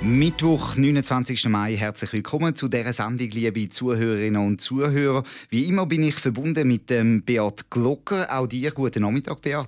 Mittwoch, 0.00 0.76
29. 0.76 1.48
Mai. 1.48 1.74
Herzlich 1.76 2.12
willkommen 2.12 2.54
zu 2.54 2.68
dieser 2.68 2.92
Sendung, 2.92 3.30
liebe 3.30 3.68
Zuhörerinnen 3.68 4.46
und 4.46 4.60
Zuhörer. 4.60 5.24
Wie 5.50 5.64
immer 5.64 5.86
bin 5.86 6.04
ich 6.04 6.14
verbunden 6.14 6.68
mit 6.68 6.88
dem 6.88 7.22
Beat 7.22 7.68
Glocker. 7.68 8.28
Auch 8.30 8.46
dir 8.46 8.70
guten 8.70 9.02
Nachmittag, 9.02 9.42
Beat. 9.42 9.66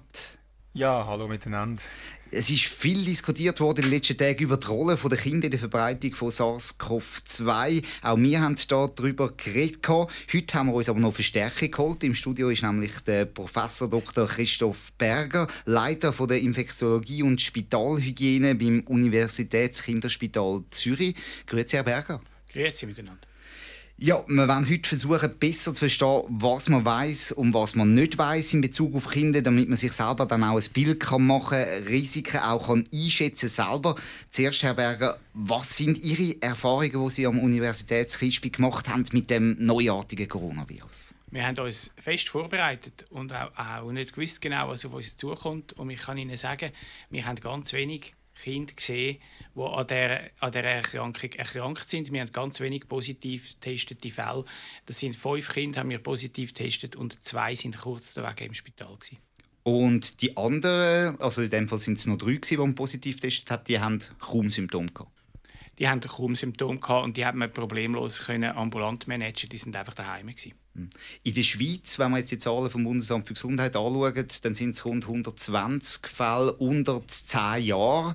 Ja, 0.72 1.04
hallo 1.04 1.26
miteinander. 1.26 1.82
Es 2.30 2.48
ist 2.48 2.62
viel 2.62 3.04
diskutiert 3.04 3.58
worden 3.58 3.78
in 3.78 3.84
den 3.86 3.90
letzten 3.90 4.16
Tagen 4.16 4.44
über 4.44 4.56
die 4.56 4.68
Rolle 4.68 4.96
der 4.96 5.18
Kinder 5.18 5.46
in 5.46 5.50
der 5.50 5.58
Verbreitung 5.58 6.14
von 6.14 6.28
SARS-CoV-2. 6.28 7.82
Auch 8.02 8.16
wir 8.16 8.40
haben 8.40 8.54
darüber 8.68 9.32
geredet. 9.32 9.88
Heute 9.88 10.54
haben 10.54 10.68
wir 10.68 10.74
uns 10.74 10.88
aber 10.88 11.00
noch 11.00 11.12
Verstärkung 11.12 11.72
geholt. 11.72 12.04
Im 12.04 12.14
Studio 12.14 12.50
ist 12.50 12.62
nämlich 12.62 13.00
der 13.00 13.24
Professor 13.24 13.90
Dr. 13.90 14.28
Christoph 14.28 14.92
Berger, 14.92 15.48
Leiter 15.64 16.12
der 16.12 16.40
Infektiologie 16.40 17.24
und 17.24 17.40
Spitalhygiene 17.40 18.54
beim 18.54 18.84
Universitätskinderspital 18.86 20.62
Zürich. 20.70 21.16
Grüezi, 21.46 21.74
Herr 21.74 21.82
Berger. 21.82 22.20
Grüezi 22.52 22.86
miteinander. 22.86 23.29
Ja, 24.02 24.24
wir 24.28 24.48
wollen 24.48 24.66
heute 24.66 24.88
versuchen, 24.88 25.38
besser 25.38 25.74
zu 25.74 25.80
verstehen, 25.80 26.22
was 26.30 26.70
man 26.70 26.86
weiß 26.86 27.32
und 27.32 27.52
was 27.52 27.74
man 27.74 27.92
nicht 27.92 28.16
weiß 28.16 28.54
in 28.54 28.62
Bezug 28.62 28.94
auf 28.94 29.10
Kinder, 29.10 29.42
damit 29.42 29.68
man 29.68 29.76
sich 29.76 29.92
selber 29.92 30.24
dann 30.24 30.42
auch 30.42 30.56
ein 30.56 30.72
Bild 30.72 31.00
kann 31.00 31.26
machen 31.26 31.62
kann, 31.62 31.82
Risiken 31.84 32.38
auch 32.38 32.68
kann 32.68 32.88
einschätzen 32.90 33.50
selber. 33.50 33.94
Zuerst, 34.30 34.62
Herr 34.62 34.72
Berger, 34.72 35.18
was 35.34 35.76
sind 35.76 36.02
Ihre 36.02 36.40
Erfahrungen, 36.40 36.90
die 36.90 37.10
Sie 37.10 37.26
am 37.26 37.40
Universitätskrispi 37.40 38.48
gemacht 38.48 38.88
haben 38.88 39.04
mit 39.12 39.28
dem 39.28 39.56
neuartigen 39.58 40.30
Coronavirus? 40.30 41.14
Wir 41.30 41.46
haben 41.46 41.58
uns 41.58 41.90
fest 42.02 42.30
vorbereitet 42.30 43.04
und 43.10 43.34
auch, 43.34 43.50
auch 43.54 43.92
nicht 43.92 44.14
gewusst 44.14 44.40
genau, 44.40 44.70
was 44.70 44.82
auf 44.86 44.94
uns 44.94 45.14
zukommt. 45.14 45.74
Und 45.74 45.90
ich 45.90 46.00
kann 46.00 46.16
Ihnen 46.16 46.38
sagen, 46.38 46.70
wir 47.10 47.26
haben 47.26 47.36
ganz 47.36 47.74
wenig 47.74 48.14
Kinder 48.42 48.72
gesehen, 48.74 49.18
die 49.54 49.60
an 49.60 49.86
dieser, 49.86 50.20
an 50.40 50.52
dieser 50.52 50.64
Erkrankung 50.64 51.32
erkrankt 51.32 51.88
sind. 51.88 52.12
Wir 52.12 52.20
haben 52.20 52.32
ganz 52.32 52.60
wenig 52.60 52.88
positiv 52.88 53.54
getestete 53.60 54.10
Fälle. 54.10 54.44
Das 54.86 55.00
sind 55.00 55.16
fünf 55.16 55.48
Kinder, 55.52 55.80
haben 55.80 55.90
wir 55.90 55.98
positiv 55.98 56.54
getestet 56.54 56.96
und 56.96 57.22
zwei 57.24 57.54
sind 57.54 57.78
kurz 57.78 58.16
Weg 58.16 58.40
im 58.42 58.54
Spital. 58.54 58.96
Gewesen. 58.96 59.18
Und 59.62 60.22
die 60.22 60.36
anderen, 60.36 61.20
also 61.20 61.42
in 61.42 61.50
dem 61.50 61.68
Fall 61.68 61.78
sind 61.78 61.98
es 61.98 62.06
noch 62.06 62.16
drei, 62.16 62.36
die 62.36 62.56
man 62.56 62.74
positiv 62.74 63.16
getestet 63.16 63.50
hat, 63.50 63.68
die 63.68 63.78
haben 63.78 64.02
kaum 64.18 64.48
Symptome 64.48 64.88
gehabt? 64.88 65.19
Die 65.80 65.88
haben 65.88 66.02
kaum 66.02 66.36
Symptome 66.36 66.78
gehabt 66.78 67.04
und 67.04 67.16
die 67.16 67.24
haben 67.24 67.38
man 67.38 67.50
problemlos 67.50 68.20
können 68.20 68.54
ambulant 68.54 69.08
managen. 69.08 69.48
Die 69.48 69.56
sind 69.56 69.74
einfach 69.74 69.94
daheim 69.94 70.26
gewesen. 70.26 70.52
Hm. 70.74 70.90
In 71.22 71.32
der 71.32 71.42
Schweiz, 71.42 71.98
wenn 71.98 72.10
man 72.10 72.20
jetzt 72.20 72.30
die 72.30 72.38
Zahlen 72.38 72.68
vom 72.68 72.84
Bundesamt 72.84 73.26
für 73.26 73.32
Gesundheit 73.32 73.74
anschaut, 73.74 74.44
dann 74.44 74.54
sind 74.54 74.76
es 74.76 74.84
rund 74.84 75.04
120 75.04 76.06
Fälle 76.06 76.52
unter 76.52 77.00
10 77.06 77.62
Jahren. 77.64 78.14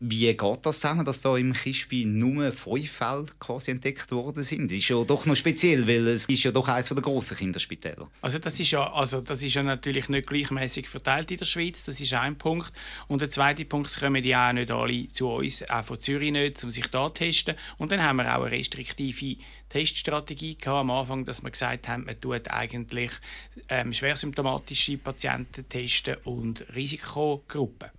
Wie 0.00 0.32
geht 0.32 0.58
das 0.62 0.78
zusammen, 0.78 1.04
dass 1.04 1.22
da 1.22 1.36
im 1.36 1.52
Kispi 1.52 2.04
nur 2.04 2.52
fünf 2.52 2.88
Fälle 2.88 3.26
quasi 3.40 3.72
entdeckt 3.72 4.12
worden 4.12 4.44
sind? 4.44 4.70
Das 4.70 4.78
ist 4.78 4.88
ja 4.88 5.02
doch 5.02 5.26
noch 5.26 5.34
speziell, 5.34 5.88
weil 5.88 6.06
es 6.06 6.26
ist 6.26 6.44
ja 6.44 6.52
doch 6.52 6.68
eines 6.68 6.88
der 6.88 7.02
grossen 7.02 7.36
Kinderspitäler. 7.36 8.08
Also 8.20 8.38
das 8.38 8.60
ist 8.60 8.70
ja, 8.70 8.92
also 8.92 9.20
das 9.20 9.42
ist 9.42 9.54
ja 9.54 9.64
natürlich 9.64 10.08
nicht 10.08 10.28
gleichmäßig 10.28 10.88
verteilt 10.88 11.32
in 11.32 11.38
der 11.38 11.46
Schweiz. 11.46 11.82
Das 11.82 12.00
ist 12.00 12.14
ein 12.14 12.38
Punkt. 12.38 12.72
Und 13.08 13.22
der 13.22 13.30
zweite 13.30 13.64
Punkt, 13.64 13.90
es 13.90 13.98
kommen 13.98 14.22
ja 14.22 14.50
auch 14.50 14.52
nicht 14.52 14.70
alle 14.70 15.08
zu 15.08 15.30
uns, 15.30 15.68
auch 15.68 15.84
von 15.84 15.98
Zürich 15.98 16.30
nicht, 16.30 16.62
um 16.62 16.70
sich 16.70 16.86
da 16.86 17.08
zu 17.08 17.14
testen. 17.14 17.56
Und 17.78 17.90
dann 17.90 18.00
haben 18.00 18.18
wir 18.18 18.36
auch 18.36 18.44
eine 18.44 18.52
restriktive 18.52 19.42
Teststrategie 19.68 20.56
gehabt, 20.56 20.78
am 20.78 20.92
Anfang, 20.92 21.24
dass 21.24 21.42
wir 21.42 21.50
gesagt 21.50 21.88
haben, 21.88 22.04
man 22.04 22.20
tut 22.20 22.48
eigentlich 22.52 23.10
ähm, 23.68 23.92
schwersymptomatische 23.92 24.96
Patienten 24.98 25.68
testen 25.68 26.18
und 26.22 26.64
Risikogruppen. 26.72 27.90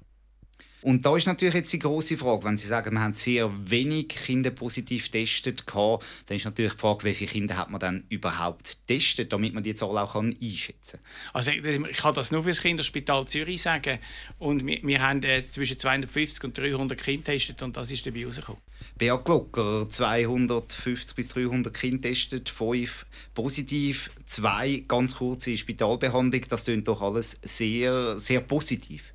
Und 0.81 1.05
da 1.05 1.17
ist 1.17 1.27
natürlich 1.27 1.55
jetzt 1.55 1.73
die 1.73 1.79
große 1.79 2.17
Frage, 2.17 2.45
wenn 2.45 2.57
Sie 2.57 2.67
sagen, 2.67 2.93
wir 2.93 3.01
haben 3.01 3.13
sehr 3.13 3.51
wenig 3.69 4.09
Kinder 4.09 4.49
positiv 4.49 5.11
getestet, 5.11 5.63
dann 5.67 5.99
ist 6.29 6.45
natürlich 6.45 6.73
die 6.73 6.77
Frage, 6.77 7.03
wie 7.03 7.13
viele 7.13 7.31
Kinder 7.31 7.57
hat 7.57 7.69
man 7.69 7.79
dann 7.79 8.05
überhaupt 8.09 8.77
getestet, 8.87 9.33
damit 9.33 9.53
man 9.53 9.63
die 9.63 9.75
Zahl 9.75 9.97
auch 9.97 10.15
einschätzen 10.15 10.99
kann. 11.03 11.33
Also 11.33 11.51
ich 11.51 11.97
kann 11.97 12.13
das 12.13 12.31
nur 12.31 12.43
für 12.43 12.49
das 12.49 12.61
Kinderspital 12.61 13.25
Zürich 13.25 13.61
sagen 13.61 13.99
und 14.37 14.65
wir, 14.65 14.79
wir 14.81 15.01
haben 15.01 15.21
äh, 15.23 15.43
zwischen 15.43 15.77
250 15.77 16.45
und 16.45 16.57
300 16.57 16.97
Kinder 16.97 17.33
getestet 17.33 17.61
und 17.61 17.75
das 17.75 17.91
ist 17.91 18.05
dabei 18.05 18.25
rausgekommen. 18.25 18.61
Beat 18.97 19.25
Glocker, 19.25 19.87
250 19.89 21.15
bis 21.15 21.29
300 21.29 21.73
Kinder 21.73 22.09
getestet, 22.09 22.49
5 22.49 23.05
positiv, 23.33 24.11
2 24.25 24.85
ganz 24.87 25.15
kurze 25.15 25.57
Spitalbehandlung, 25.57 26.45
das 26.47 26.63
klingt 26.63 26.87
doch 26.87 27.01
alles 27.01 27.39
sehr, 27.43 28.17
sehr 28.17 28.41
positiv. 28.41 29.13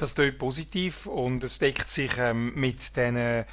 Das 0.00 0.14
ist 0.14 0.38
positiv 0.38 1.04
und 1.04 1.44
es 1.44 1.58
deckt 1.58 1.86
sich 1.86 2.12
ähm, 2.16 2.54
mit 2.54 2.96
den 2.96 3.16
äh, 3.16 3.44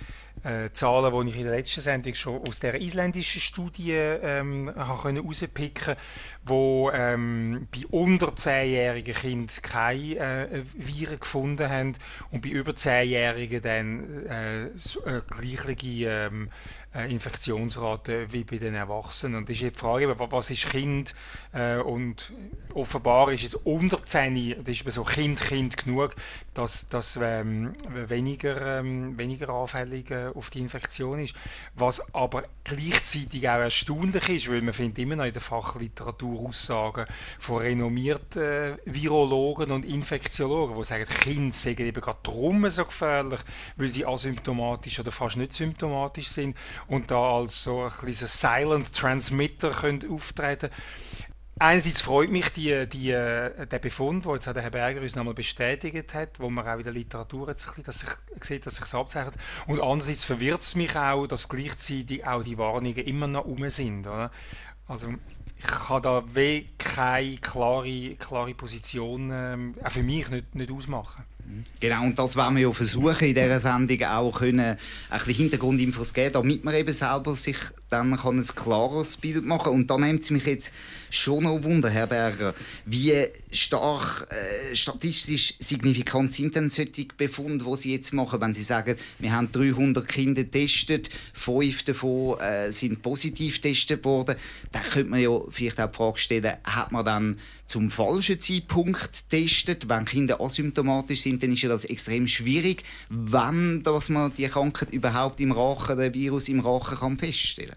Zahlen, 0.72 1.25
die 1.25 1.31
ich 1.31 1.40
in 1.40 1.44
der 1.44 1.58
letzten 1.58 1.81
Sendung 1.81 2.16
schon 2.16 2.41
aus 2.47 2.62
der 2.62 2.80
isländischen 2.80 3.41
Studie 3.41 3.91
ähm, 3.91 4.72
konnte, 4.74 5.97
wo 6.46 6.90
ähm, 6.94 7.68
bei 7.69 7.85
unter 7.90 8.28
10-jährigen 8.28 9.13
Kindern 9.13 9.56
keine 9.62 10.47
äh, 10.50 10.63
Viren 10.74 11.19
gefunden 11.19 11.69
haben 11.69 11.94
und 12.31 12.41
bei 12.44 12.50
über 12.50 12.72
10-jährigen 12.72 13.62
dann 13.62 14.25
äh, 14.28 14.68
äh, 14.68 15.22
gleiche 15.28 15.75
ähm, 16.06 16.47
äh, 16.47 16.87
Infektionsrate 17.06 18.31
wie 18.34 18.44
bei 18.44 18.58
den 18.58 18.75
Erwachsenen. 18.75 19.35
Und 19.35 19.50
das 19.50 19.62
ist 19.62 19.75
die 19.75 19.80
Frage, 19.80 20.13
was 20.18 20.50
ist 20.50 20.69
Kind? 20.69 21.13
Äh, 21.53 21.78
und 21.78 22.31
offenbar 22.74 23.31
ist 23.31 23.44
es 23.44 23.56
unter 23.56 24.03
10, 24.03 24.63
das 24.63 24.81
ist 24.81 24.91
so 24.91 25.03
Kind, 25.03 25.40
Kind 25.40 25.78
genug, 25.78 26.16
dass 26.53 26.90
das 26.90 27.19
ähm, 27.22 27.74
weniger, 27.90 28.80
ähm, 28.80 29.18
weniger 29.18 29.50
anfällig 29.50 30.12
äh, 30.12 30.28
auf 30.34 30.50
die 30.50 30.59
Infektion 30.59 31.19
ist. 31.19 31.35
Was 31.75 32.13
aber 32.13 32.44
gleichzeitig 32.63 33.47
auch 33.47 33.59
erstaunlich 33.59 34.29
ist, 34.29 34.50
weil 34.50 34.62
man 34.62 34.74
findet 34.74 35.00
immer 35.00 35.16
noch 35.16 35.25
in 35.25 35.34
der 35.34 35.41
Fachliteratur 35.41 36.47
Aussagen 36.47 37.06
von 37.40 37.62
renommierten 37.62 38.41
äh, 38.41 38.78
Virologen 38.85 39.72
und 39.72 39.85
Infektiologen, 39.85 40.78
die 40.78 40.84
sagen, 40.84 41.06
Kinder 41.06 41.53
sind 41.53 41.79
eben 41.79 42.02
gerade 42.02 42.19
drum 42.24 42.69
so 42.69 42.85
gefährlich, 42.85 43.40
weil 43.75 43.88
sie 43.88 44.06
asymptomatisch 44.06 45.00
oder 45.00 45.12
fast 45.12 45.38
nicht 45.38 45.53
symptomatisch 45.53 46.28
sind 46.28 46.56
und 46.88 47.12
da 47.12 47.38
als 47.38 47.64
so 47.64 47.84
ein 47.84 47.92
bisschen 48.06 48.28
Silent 48.28 48.94
Transmitter 48.94 49.72
können 49.72 50.09
auftreten 50.09 50.70
Einerseits 51.59 52.02
freut 52.02 52.30
mich 52.30 52.50
die, 52.50 52.88
die, 52.88 53.09
äh, 53.09 53.66
der 53.66 53.80
Befund, 53.80 54.25
den 54.25 54.34
jetzt 54.34 54.48
auch 54.48 54.53
der 54.53 54.62
Herr 54.62 54.70
Berger 54.70 55.02
uns 55.02 55.16
nochmal 55.16 55.34
bestätigt 55.34 56.14
hat, 56.14 56.40
wo 56.40 56.52
man 56.52 56.68
auch 56.68 56.78
in 56.78 56.84
der 56.84 56.94
Literatur 56.94 57.50
jetzt 57.50 57.66
ein 57.66 57.70
bisschen, 57.70 57.84
dass 57.86 58.00
sich, 58.00 58.09
sieht, 58.42 58.66
dass 58.68 58.76
sich 58.76 58.94
abzeichnet. 58.94 59.36
Und 59.66 59.81
andererseits 59.81 60.24
verwirrt 60.24 60.62
es 60.62 60.76
mich 60.76 60.96
auch, 60.96 61.26
dass 61.26 61.50
gleichzeitig 61.50 62.28
auch 62.28 62.44
die 62.44 62.59
Warnungen 62.59 62.97
immer 62.97 63.26
noch 63.26 63.46
um 63.46 63.68
sind. 63.70 64.06
Oder? 64.06 64.30
Also 64.88 65.09
ich 65.58 65.66
kann 65.66 66.03
da 66.03 66.24
wie 66.36 66.68
keine 66.78 67.38
klare, 67.38 68.16
klare 68.18 68.53
Position 68.53 69.31
ähm, 69.34 69.76
auch 69.84 69.92
für 69.92 70.03
mich 70.03 70.30
nicht, 70.30 70.53
nicht 70.53 70.72
ausmachen. 70.72 71.24
Genau, 71.80 72.03
und 72.03 72.18
das 72.18 72.35
wollen 72.35 72.56
wir 72.56 72.63
ja 72.63 72.72
versuchen, 72.72 73.28
in 73.28 73.35
dieser 73.35 73.59
Sendung 73.59 74.03
auch 74.03 74.31
können, 74.31 74.59
ein 74.59 74.78
bisschen 75.09 75.35
Hintergrundinfos 75.35 76.14
geben, 76.14 76.34
damit 76.34 76.66
man 76.66 76.76
eben 76.76 76.91
selber 76.91 77.35
sich 77.35 77.58
dann 77.89 78.16
kann 78.17 78.37
ein 78.37 78.45
klares 78.45 79.17
Bild 79.17 79.45
machen. 79.45 79.72
Und 79.73 79.89
da 79.89 79.97
nimmt 79.97 80.22
es 80.22 80.31
mich 80.31 80.45
jetzt 80.45 80.72
schon 81.09 81.43
noch 81.43 81.63
Wunder, 81.63 81.89
Herr 81.89 82.07
Berger, 82.07 82.53
wie 82.85 83.13
stark 83.51 84.25
äh, 84.29 84.75
statistisch 84.75 85.55
signifikant 85.59 86.34
sind 86.34 86.55
denn 86.55 86.69
solche 86.69 87.05
Befunde, 87.17 87.66
die 87.66 87.75
Sie 87.78 87.93
jetzt 87.93 88.13
machen, 88.13 88.41
wenn 88.41 88.53
Sie 88.53 88.63
sagen, 88.63 88.95
wir 89.19 89.31
haben 89.31 89.51
300 89.51 90.07
Kinder 90.07 90.43
getestet, 90.43 91.09
fünf 91.34 91.84
davon 91.84 92.39
äh, 92.39 92.72
sind 92.72 93.01
positiv 93.01 93.61
getestet 93.61 94.03
worden, 94.03 94.35
dann 94.72 94.84
könnte 94.84 95.09
man 95.09 95.22
ja 95.22 95.39
vielleicht 95.49 95.79
auch 95.79 95.89
die 95.89 95.95
Frage 95.97 96.19
stellen, 96.19 96.57
hat 96.63 96.91
man 96.91 97.05
dann 97.05 97.37
zum 97.67 97.91
falschen 97.91 98.39
Zeitpunkt 98.39 99.29
getestet, 99.29 99.89
wenn 99.89 100.05
Kinder 100.05 100.41
asymptomatisch 100.41 101.22
sind, 101.22 101.43
dann 101.43 101.51
ist 101.51 101.61
ja 101.61 101.69
das 101.69 101.85
extrem 101.85 102.28
schwierig, 102.28 102.84
wann 103.09 103.84
dass 103.84 104.09
man 104.09 104.34
die 104.34 104.47
Krankheit 104.47 104.91
überhaupt 104.91 105.39
im 105.41 105.51
Rachen, 105.51 105.97
den 105.97 106.13
Virus 106.13 106.49
im 106.49 106.59
Rachen 106.59 106.97
kann 106.97 107.17
feststellen 107.17 107.77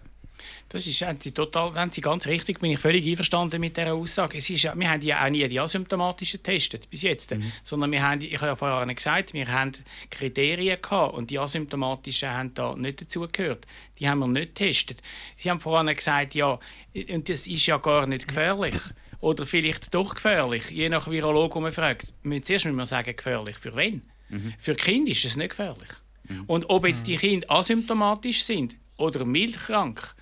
Das 0.71 0.87
ist 0.87 1.03
total, 1.35 1.73
haben 1.75 1.91
Sie 1.91 1.99
ganz 1.99 2.27
richtig, 2.27 2.59
bin 2.59 2.71
ich 2.71 2.79
völlig 2.79 3.05
einverstanden 3.05 3.59
mit 3.59 3.75
dieser 3.75 3.93
Aussage. 3.93 4.37
Es 4.37 4.49
ist 4.49 4.63
wir 4.63 4.89
haben 4.89 5.01
ja 5.01 5.25
auch 5.25 5.29
nie 5.29 5.45
die 5.49 5.59
asymptomatischen 5.59 6.41
getestet, 6.41 6.89
bis 6.89 7.01
jetzt. 7.01 7.31
Mhm. 7.31 7.51
Sondern 7.61 7.91
wir 7.91 8.01
haben, 8.01 8.21
ich 8.21 8.35
habe 8.35 8.47
ja 8.47 8.55
vorher 8.55 8.95
gesagt, 8.95 9.33
wir 9.33 9.49
haben 9.49 9.73
Kriterien 10.09 10.81
gehabt 10.81 11.13
und 11.13 11.29
die 11.29 11.37
asymptomatischen 11.37 12.29
haben 12.29 12.53
da 12.53 12.73
nicht 12.73 13.01
dazugehört. 13.01 13.67
Die 13.99 14.07
haben 14.07 14.19
wir 14.19 14.27
nicht 14.27 14.55
getestet. 14.55 15.01
Sie 15.35 15.49
haben 15.49 15.59
vorhin 15.59 15.93
gesagt, 15.93 16.35
ja, 16.35 16.57
und 17.09 17.27
das 17.27 17.47
ist 17.47 17.65
ja 17.65 17.77
gar 17.77 18.07
nicht 18.07 18.29
gefährlich. 18.29 18.75
Oder 19.19 19.45
vielleicht 19.45 19.93
doch 19.93 20.15
gefährlich, 20.15 20.69
je 20.69 20.87
nach 20.87 21.11
Virologe, 21.11 21.55
den 21.55 21.63
man 21.63 21.71
fragt. 21.73 22.13
Zuerst 22.23 22.63
müssen 22.63 22.77
wir 22.77 22.85
sagen, 22.85 23.13
gefährlich. 23.13 23.57
Für 23.57 23.75
wen? 23.75 24.03
Mhm. 24.29 24.53
Für 24.57 24.75
Kinder 24.75 25.11
ist 25.11 25.25
es 25.25 25.35
nicht 25.35 25.49
gefährlich. 25.49 25.89
Mhm. 26.29 26.45
Und 26.47 26.69
ob 26.69 26.87
jetzt 26.87 27.07
die 27.07 27.17
Kinder 27.17 27.51
asymptomatisch 27.51 28.45
sind 28.45 28.77
oder 28.95 29.25
milchkrank, 29.25 30.15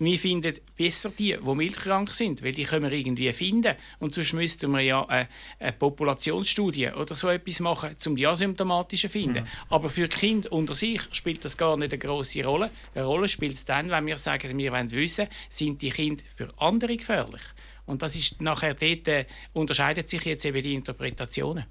wir 0.00 0.18
finden 0.18 0.54
besser 0.76 1.10
die, 1.10 1.36
die 1.36 1.54
milchkrank 1.54 2.14
sind, 2.14 2.42
weil 2.42 2.52
die 2.52 2.64
können 2.64 2.90
wir 2.90 2.92
irgendwie 2.98 3.32
finden. 3.32 3.76
Und 3.98 4.14
sonst 4.14 4.32
müssten 4.32 4.70
wir 4.72 4.80
ja 4.80 5.06
eine, 5.06 5.28
eine 5.58 5.72
Populationsstudie 5.72 6.88
oder 6.88 7.14
so 7.14 7.28
etwas 7.28 7.60
machen, 7.60 7.94
um 8.06 8.16
die 8.16 8.26
asymptomatischen 8.26 9.10
zu 9.10 9.12
finden. 9.12 9.44
Mhm. 9.44 9.48
Aber 9.68 9.90
für 9.90 10.08
Kinder 10.08 10.50
unter 10.52 10.74
sich 10.74 11.02
spielt 11.12 11.44
das 11.44 11.56
gar 11.56 11.76
nicht 11.76 11.92
eine 11.92 11.98
große 11.98 12.42
Rolle. 12.42 12.70
Eine 12.94 13.04
Rolle 13.04 13.28
spielt 13.28 13.54
es 13.54 13.64
dann, 13.66 13.90
wenn 13.90 14.06
wir 14.06 14.16
sagen, 14.16 14.56
wir 14.56 14.72
wollen 14.72 14.90
wissen, 14.90 15.28
sind 15.50 15.82
die 15.82 15.90
Kinder 15.90 16.24
für 16.34 16.48
andere 16.56 16.96
gefährlich. 16.96 17.42
Und 17.84 18.00
das 18.00 18.16
ist 18.16 18.40
nachher 18.40 18.74
dort, 18.74 19.06
äh, 19.08 19.26
unterscheidet 19.52 20.08
sich 20.08 20.24
jetzt 20.24 20.46
eben 20.46 20.62
die 20.62 20.74
Interpretationen. 20.74 21.66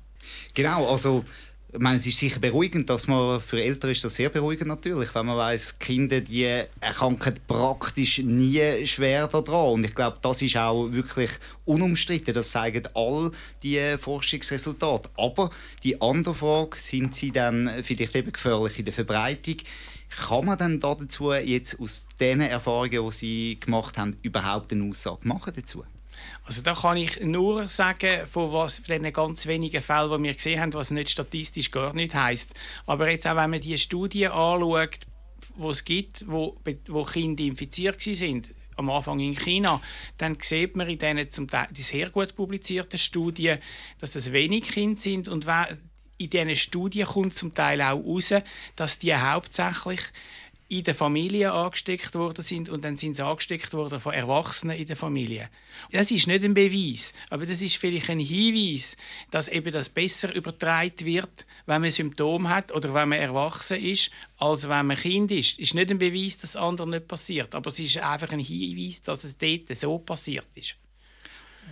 Genau, 0.54 0.88
also 0.88 1.24
ich 1.71 1.80
meine, 1.80 1.98
es 1.98 2.07
ist 2.07 2.18
sicher 2.18 2.39
beruhigend, 2.39 2.89
dass 2.89 3.07
man 3.07 3.39
für 3.39 3.62
Eltern 3.62 3.92
ist 3.92 4.04
das 4.04 4.16
sehr 4.16 4.30
beruhigend 4.30 4.69
natürlich, 4.69 5.13
wenn 5.13 5.27
man 5.27 5.38
weiß, 5.38 5.77
Kinder 5.77 6.19
die 6.19 6.45
erkranken 6.81 7.36
praktisch 7.48 8.18
nie 8.19 8.88
schwer 8.88 9.27
daran. 9.27 9.74
Und 9.74 9.83
ich 9.83 9.94
glaube, 9.94 10.18
das 10.19 10.42
ist 10.42 10.57
auch 10.57 10.92
wirklich 10.92 11.30
unumstritten. 11.66 12.33
Das 12.33 12.50
zeigen 12.51 12.88
all 12.95 13.30
die 13.62 13.80
Forschungsresultate. 14.00 15.10
Aber 15.16 15.51
die 15.83 16.01
andere 16.01 16.33
Frage, 16.33 16.77
sind 16.80 17.13
sie 17.13 17.31
dann 17.31 17.72
vielleicht 17.83 18.15
eben 18.15 18.33
gefährlich 18.33 18.80
in 18.80 18.86
der 18.86 18.94
Verbreitung? 18.94 19.57
Kann 20.10 20.45
man 20.45 20.57
dann 20.57 20.80
dazu 20.80 21.33
jetzt 21.33 21.80
aus 21.80 22.07
den 22.19 22.42
Erfahrungen, 22.42 23.06
die 23.06 23.12
Sie 23.12 23.60
gemacht 23.60 23.95
haben, 24.00 24.18
überhaupt 24.24 24.74
eine 24.74 24.89
Aussage 24.89 25.27
machen 25.27 25.54
dazu? 25.56 25.83
Also 26.44 26.62
da 26.62 26.74
kann 26.74 26.98
ich 26.98 27.19
nur 27.21 27.68
sagen, 27.68 28.25
von 28.27 28.51
was 28.51 28.80
von 28.80 29.01
den 29.01 29.13
ganz 29.13 29.45
wenigen 29.45 29.81
Fällen, 29.81 30.12
die 30.18 30.24
wir 30.24 30.33
gesehen 30.33 30.60
haben, 30.60 30.74
was 30.74 30.92
nicht 30.92 31.10
statistisch 31.10 31.71
gar 31.71 31.94
nicht 31.94 32.16
heißt. 32.16 32.54
Aber 32.86 33.10
jetzt 33.10 33.27
auch, 33.27 33.36
wenn 33.36 33.51
man 33.51 33.62
die 33.62 33.77
Studien 33.77 34.31
anschaut, 34.31 35.00
die 35.57 35.68
es 35.68 35.83
gibt, 35.83 36.27
wo, 36.27 36.57
wo 36.88 37.04
Kinder 37.04 37.44
infiziert 37.44 38.01
sind, 38.01 38.54
am 38.75 38.89
Anfang 38.89 39.19
in 39.19 39.36
China, 39.36 39.81
dann 40.18 40.38
sieht 40.42 40.75
man 40.75 40.89
in 40.89 40.98
diesen 40.98 41.31
zum 41.31 41.50
Teil 41.50 41.68
sehr 41.74 42.10
gut 42.10 42.36
publizierten 42.36 42.98
Studien, 42.98 43.60
dass 44.00 44.15
es 44.15 44.31
wenig 44.31 44.69
Kinder 44.69 45.00
sind 45.00 45.27
und 45.27 45.45
in 46.18 46.30
diesen 46.30 46.56
Studien 46.56 47.06
kommt 47.06 47.36
zum 47.36 47.54
Teil 47.54 47.81
auch 47.81 48.00
heraus, 48.00 48.33
dass 48.75 49.00
die 49.00 49.15
hauptsächlich 49.15 50.01
in 50.69 50.83
der 50.83 50.94
Familie 50.94 51.51
angesteckt 51.51 52.13
worden 52.13 52.44
sind 52.44 52.69
und 52.69 52.86
dann 52.86 52.95
sind 52.95 53.16
sie 53.16 53.25
angesteckt 53.25 53.74
worden 53.74 54.00
von 54.00 54.13
Erwachsenen 54.13 54.77
in 54.77 54.86
der 54.86 54.95
Familie. 54.95 55.50
Das 55.92 56.12
ist 56.12 56.27
nicht 56.27 56.44
ein 56.44 56.54
Beweis, 56.54 57.12
aber 57.31 57.48
das 57.48 57.63
ist 57.63 57.77
vielleicht 57.77 58.10
ein 58.10 58.19
Hinweis, 58.19 58.95
dass 59.31 59.48
eben 59.48 59.71
das 59.71 59.89
besser 59.89 60.33
übertragen 60.33 61.06
wird, 61.06 61.48
wenn 61.66 61.81
man 61.81 61.89
Symptome 61.89 62.50
hat 62.50 62.71
oder 62.71 62.94
wenn 62.94 63.10
man 63.10 63.18
erwachsen 63.18 63.83
ist, 63.83 64.12
als 64.38 64.69
wenn 64.69 64.86
man 64.86 64.98
Kind 64.98 65.31
ist. 65.31 65.57
Ist 65.57 65.74
nicht 65.74 65.89
ein 65.89 65.98
Beweis, 65.98 66.38
dass 66.38 66.54
das 66.54 66.62
andere 66.62 66.88
nicht 66.88 67.07
passiert, 67.07 67.56
aber 67.56 67.69
es 67.69 67.80
ist 67.80 67.98
einfach 67.98 68.31
ein 68.31 68.39
Hinweis, 68.39 69.01
dass 69.01 69.24
es 69.24 69.38
dort 69.38 69.75
so 69.75 69.98
passiert 69.98 70.48
ist. 70.54 70.75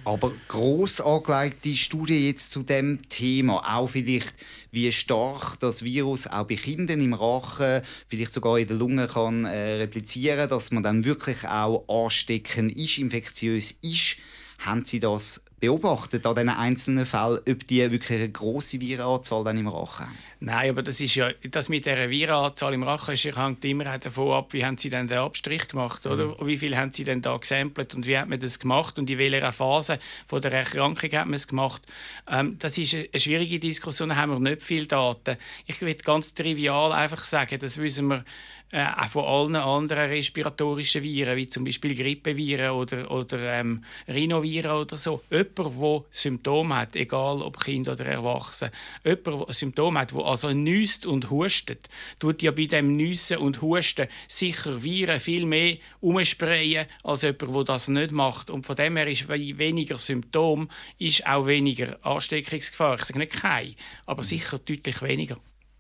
Aber 0.04 0.34
groß 0.48 1.02
angelegte 1.02 1.74
Studie 1.76 2.28
jetzt 2.28 2.52
zu 2.52 2.64
dem 2.64 3.08
Thema, 3.10 3.78
auch 3.78 3.90
vielleicht, 3.90 4.34
wie 4.72 4.92
stark 4.92 5.60
das 5.60 5.84
Virus 5.84 6.28
auch 6.28 6.46
bei 6.46 6.56
Kindern 6.56 7.02
im 7.02 7.14
Rachen, 7.14 7.82
vielleicht 8.08 8.34
sogar 8.34 8.58
in 8.58 8.68
der 8.68 8.78
Lunge 8.78 9.08
kann 9.08 9.46
äh, 9.46 9.76
replizieren, 9.76 10.50
dass 10.50 10.72
man 10.72 10.84
dann 10.84 11.04
wirklich 11.04 11.46
auch 11.48 11.84
ansteckend 11.88 12.76
ist, 12.78 12.98
infektiös 12.98 13.72
ist. 13.82 14.18
Haben 14.60 14.86
Sie 14.86 15.00
das 15.00 15.42
beobachtet 15.60 16.26
an 16.26 16.36
diesen 16.36 16.50
einzelnen 16.50 17.06
Fällen, 17.06 17.40
ob 17.50 17.68
die 17.68 17.90
wirklich 17.90 18.20
eine 18.20 18.30
grosse 18.30 18.80
Virenanzahl 18.80 19.44
dann 19.44 19.58
im 19.58 19.68
Rachen 19.68 20.06
haben? 20.06 20.18
Nein, 20.40 20.70
aber 20.70 20.84
das 20.84 21.02
ist 21.02 21.16
ja, 21.16 21.32
das 21.50 21.68
mit 21.68 21.88
der 21.88 22.10
Virenanzahl 22.10 22.74
im 22.74 22.84
Rachen 22.84 23.16
ist, 23.16 23.26
hängt 23.26 23.66
immer 23.66 23.98
davon 23.98 24.34
ab, 24.34 24.54
wie 24.54 24.64
haben 24.64 24.78
Sie 24.78 24.90
denn 24.90 25.08
den 25.08 25.18
Abstrich 25.18 25.68
gemacht, 25.68 26.06
oder? 26.06 26.28
Mhm. 26.28 26.36
Wie 26.46 26.58
viel 26.58 26.78
haben 26.78 26.94
Sie 26.94 27.04
denn 27.04 27.24
da 27.24 27.36
gesampelt 27.38 27.96
und 27.96 28.06
wie 28.06 28.18
hat 28.18 28.30
man 28.30 28.40
das 28.40 28.60
gemacht 28.60 29.00
und 29.00 29.10
in 29.10 29.18
welcher 29.18 29.52
Phase 29.52 30.00
von 30.28 30.42
der 30.42 30.54
Erkrankung 30.54 31.12
hat 31.12 31.26
man 31.26 31.34
es 31.34 31.48
gemacht? 31.48 31.82
Ähm, 32.30 32.58
das 32.60 32.78
ist 32.78 32.94
eine 32.94 33.20
schwierige 33.20 33.60
Diskussion, 33.60 34.10
da 34.10 34.16
haben 34.16 34.32
wir 34.32 34.40
nicht 34.40 34.62
viel 34.62 34.86
Daten. 34.86 35.38
Ich 35.66 35.82
will 35.82 35.96
ganz 35.96 36.34
trivial 36.36 36.92
einfach 36.92 37.26
sagen, 37.26 37.58
das 37.60 37.78
wissen 37.80 38.08
wir 38.10 38.24
äh, 38.72 38.84
auch 38.84 39.08
von 39.08 39.24
allen 39.24 39.56
anderen 39.56 40.10
respiratorischen 40.10 41.02
Viren, 41.02 41.38
wie 41.38 41.48
zum 41.48 41.64
Beispiel 41.64 41.96
Grippeviren 41.96 42.72
oder, 42.72 43.10
oder 43.10 43.40
ähm, 43.54 43.84
Rhinoviren 44.08 44.72
oder 44.72 44.98
so. 44.98 45.22
Jemand, 45.56 45.82
der 45.82 46.04
Symptome 46.12 46.76
hat, 46.76 46.96
egal 46.96 47.42
ob 47.42 47.60
Kind 47.60 47.88
oder 47.88 48.06
Erwachsen, 48.06 48.70
jemand, 49.06 49.48
der 49.48 49.54
Symptome 49.54 50.00
hat, 50.00 50.14
der 50.14 50.26
also 50.26 50.52
nüsst 50.52 51.06
und 51.06 51.30
hustet, 51.30 51.90
tut 52.20 52.42
ja 52.42 52.52
bei 52.52 52.66
dem 52.66 52.98
Nüssen 52.98 53.38
und 53.38 53.62
Husten 53.62 54.08
sicher 54.28 54.84
Viren 54.84 55.20
viel 55.20 55.46
mehr 55.46 55.78
umsprayen 56.00 56.88
als 57.04 57.22
jemand, 57.22 57.56
der 57.56 57.64
das 57.64 57.88
nicht 57.88 58.12
macht. 58.12 58.50
Und 58.50 58.66
von 58.66 58.76
dem 58.76 58.98
her 58.98 59.08
ist 59.08 59.28
weniger 59.28 59.98
Symptom 59.98 60.70
ist 60.98 61.26
auch 61.28 61.48
weniger 61.48 61.98
Ansteckungsgefahr. 62.06 62.96
Ich 62.96 63.06
sage 63.06 63.20
nicht 63.20 63.34
kein, 63.34 63.76
aber 64.06 64.24
sicher 64.24 64.60
deutlich 64.60 65.02
weniger. 65.02 65.38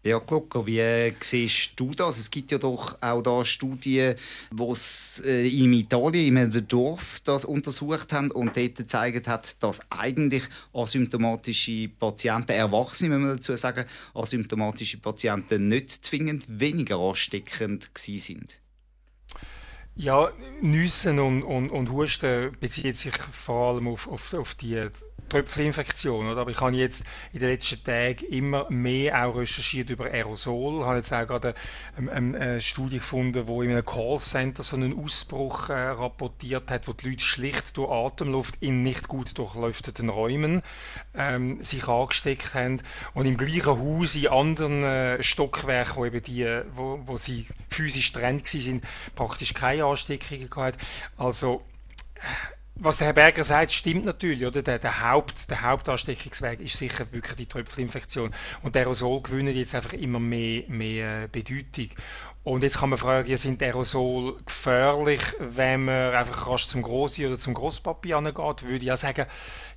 Ja, 0.07 0.19
Glucker, 0.19 0.65
wie 0.65 1.13
siehst 1.19 1.71
du 1.75 1.93
das? 1.93 2.17
Es 2.17 2.31
gibt 2.31 2.49
ja 2.51 2.57
doch 2.57 2.97
auch 3.01 3.21
da 3.21 3.43
Studien, 3.43 4.15
die 4.49 4.63
es 4.63 5.21
äh, 5.25 5.45
in 5.45 5.73
Italien, 5.73 6.27
in 6.27 6.37
einem 6.37 6.65
Dorf, 6.65 7.19
das 7.25 7.43
untersucht 7.43 8.13
haben 8.13 8.31
und 8.31 8.55
dort 8.55 8.75
gezeigt 8.75 9.27
hat, 9.27 9.61
dass 9.61 9.81
eigentlich 9.91 10.43
asymptomatische 10.71 11.89
Patienten, 11.89 12.53
Erwachsene, 12.53 13.15
wenn 13.15 13.21
man 13.23 13.35
dazu 13.35 13.53
sagen, 13.57 13.83
asymptomatische 14.13 14.97
Patienten 14.97 15.67
nicht 15.67 16.05
zwingend 16.05 16.45
weniger 16.47 16.99
ansteckend 16.99 17.89
sind. 17.97 18.59
Ja, 19.93 20.31
Nüssen 20.61 21.19
und, 21.19 21.43
und, 21.43 21.69
und 21.69 21.91
Husten 21.91 22.55
bezieht 22.61 22.95
sich 22.95 23.17
vor 23.17 23.73
allem 23.73 23.89
auf, 23.89 24.07
auf, 24.07 24.33
auf 24.35 24.55
die 24.55 24.85
Tröpfcheninfektion. 25.29 26.37
Aber 26.37 26.51
ich 26.51 26.61
habe 26.61 26.75
jetzt 26.75 27.05
in 27.33 27.39
den 27.39 27.49
letzten 27.49 27.83
Tagen 27.83 28.25
immer 28.29 28.69
mehr 28.69 29.25
auch 29.25 29.35
recherchiert 29.35 29.89
über 29.89 30.05
Aerosol. 30.05 30.81
Ich 30.81 30.85
habe 30.85 30.97
jetzt 30.97 31.13
auch 31.13 31.27
gerade 31.27 31.53
eine, 31.97 32.11
eine 32.11 32.61
Studie 32.61 32.97
gefunden, 32.97 33.47
wo 33.47 33.61
in 33.61 33.71
einem 33.71 33.85
Callcenter 33.85 34.63
so 34.63 34.75
einen 34.75 34.97
Ausbruch 34.97 35.69
äh, 35.69 35.73
rapportiert 35.73 36.71
hat, 36.71 36.87
wo 36.87 36.93
die 36.93 37.09
Leute 37.09 37.23
schlicht 37.23 37.77
durch 37.77 37.89
Atemluft 37.91 38.55
in 38.59 38.83
nicht 38.83 39.07
gut 39.07 39.37
durchlüfteten 39.37 40.09
Räumen 40.09 40.61
ähm, 41.15 41.61
sich 41.61 41.87
angesteckt 41.87 42.53
haben 42.53 42.81
und 43.13 43.25
im 43.25 43.37
gleichen 43.37 43.67
Haus 43.67 44.15
in 44.15 44.27
anderen 44.27 44.83
äh, 44.83 45.23
Stockwerken, 45.23 45.95
wo 45.97 46.05
eben 46.05 46.21
die, 46.21 46.61
wo, 46.73 46.99
wo 47.05 47.17
sie 47.17 47.47
physisch 47.69 48.13
getrennt 48.13 48.47
sind, 48.47 48.83
praktisch 49.15 49.53
keine 49.53 49.85
Ansteckungen 49.85 50.49
gehabt. 50.49 50.79
Also 51.17 51.63
was 52.79 52.97
der 52.97 53.07
Herr 53.07 53.13
Berger 53.13 53.43
sagt, 53.43 53.71
stimmt 53.71 54.05
natürlich. 54.05 54.45
Oder? 54.45 54.61
Der, 54.61 54.79
der, 54.79 55.09
Haupt, 55.09 55.49
der 55.49 55.61
Hauptansteckungsweg 55.61 56.59
ist 56.59 56.77
sicher 56.77 57.05
wirklich 57.11 57.35
die 57.35 57.45
Tröpfelinfektion. 57.45 58.33
Und 58.63 58.75
der 58.75 58.83
Aerosol 58.83 59.21
gewinnt 59.21 59.49
jetzt 59.55 59.75
einfach 59.75 59.93
immer 59.93 60.19
mehr, 60.19 60.63
mehr 60.67 61.23
äh, 61.23 61.27
Bedeutung. 61.27 61.89
Und 62.43 62.63
jetzt 62.63 62.79
kann 62.79 62.89
man 62.89 62.97
fragen, 62.97 63.35
sind 63.35 63.61
Aerosol 63.61 64.37
gefährlich, 64.45 65.21
wenn 65.39 65.85
man 65.85 66.13
einfach 66.13 66.47
rasch 66.47 66.67
zum 66.67 66.81
Grossi 66.81 67.25
oder 67.27 67.37
zum 67.37 67.53
Grosspapi 67.53 68.13
angeht? 68.13 68.63
Würde 68.63 68.77
ich 68.77 68.83
ja 68.83 68.95
sagen, 68.95 69.25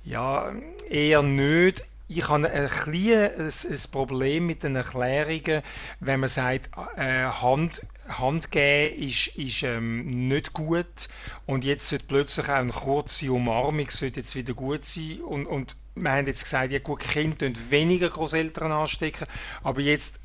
ja, 0.03 0.51
eher 0.89 1.21
nicht 1.21 1.83
ich 2.17 2.27
habe 2.27 2.49
ein, 2.49 2.67
kleines, 2.67 3.65
ein 3.65 3.91
Problem 3.91 4.47
mit 4.47 4.63
den 4.63 4.75
Erklärungen, 4.75 5.61
wenn 5.99 6.19
man 6.19 6.29
sagt, 6.29 6.69
äh, 6.97 7.25
Hand, 7.25 7.85
Hand 8.07 8.51
geben 8.51 8.95
ist, 9.01 9.27
ist 9.37 9.63
ähm, 9.63 10.27
nicht 10.27 10.53
gut. 10.53 11.09
Und 11.45 11.63
jetzt 11.63 11.87
sollte 11.87 12.05
plötzlich 12.07 12.49
auch 12.49 12.55
eine 12.55 12.71
kurze 12.71 13.31
Umarmung 13.31 13.89
sollte 13.89 14.19
jetzt 14.19 14.35
wieder 14.35 14.53
gut 14.53 14.83
sein. 14.83 15.21
Und, 15.21 15.47
und 15.47 15.75
wir 15.95 16.11
haben 16.11 16.27
jetzt 16.27 16.43
gesagt, 16.43 16.71
ja 16.71 16.79
gut, 16.79 16.99
Kinder 16.99 17.47
weniger 17.69 18.09
Großeltern 18.09 18.71
anstecken, 18.71 19.27
aber 19.63 19.81
jetzt 19.81 20.21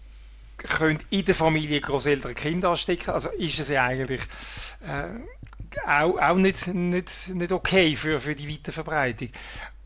können 0.57 0.99
in 1.11 1.25
der 1.25 1.35
Familie 1.35 1.81
Großeltern 1.81 2.35
Kinder 2.35 2.71
anstecken, 2.71 3.11
also 3.11 3.29
ist 3.31 3.61
es 3.61 3.69
ja 3.69 3.85
eigentlich 3.85 4.23
äh, 4.87 5.87
auch, 5.87 6.19
auch 6.19 6.37
nicht, 6.37 6.69
nicht, 6.69 7.35
nicht 7.35 7.53
okay 7.53 7.95
für, 7.95 8.21
für 8.21 8.35
die 8.35 8.49
Weiterverbreitung. 8.49 9.29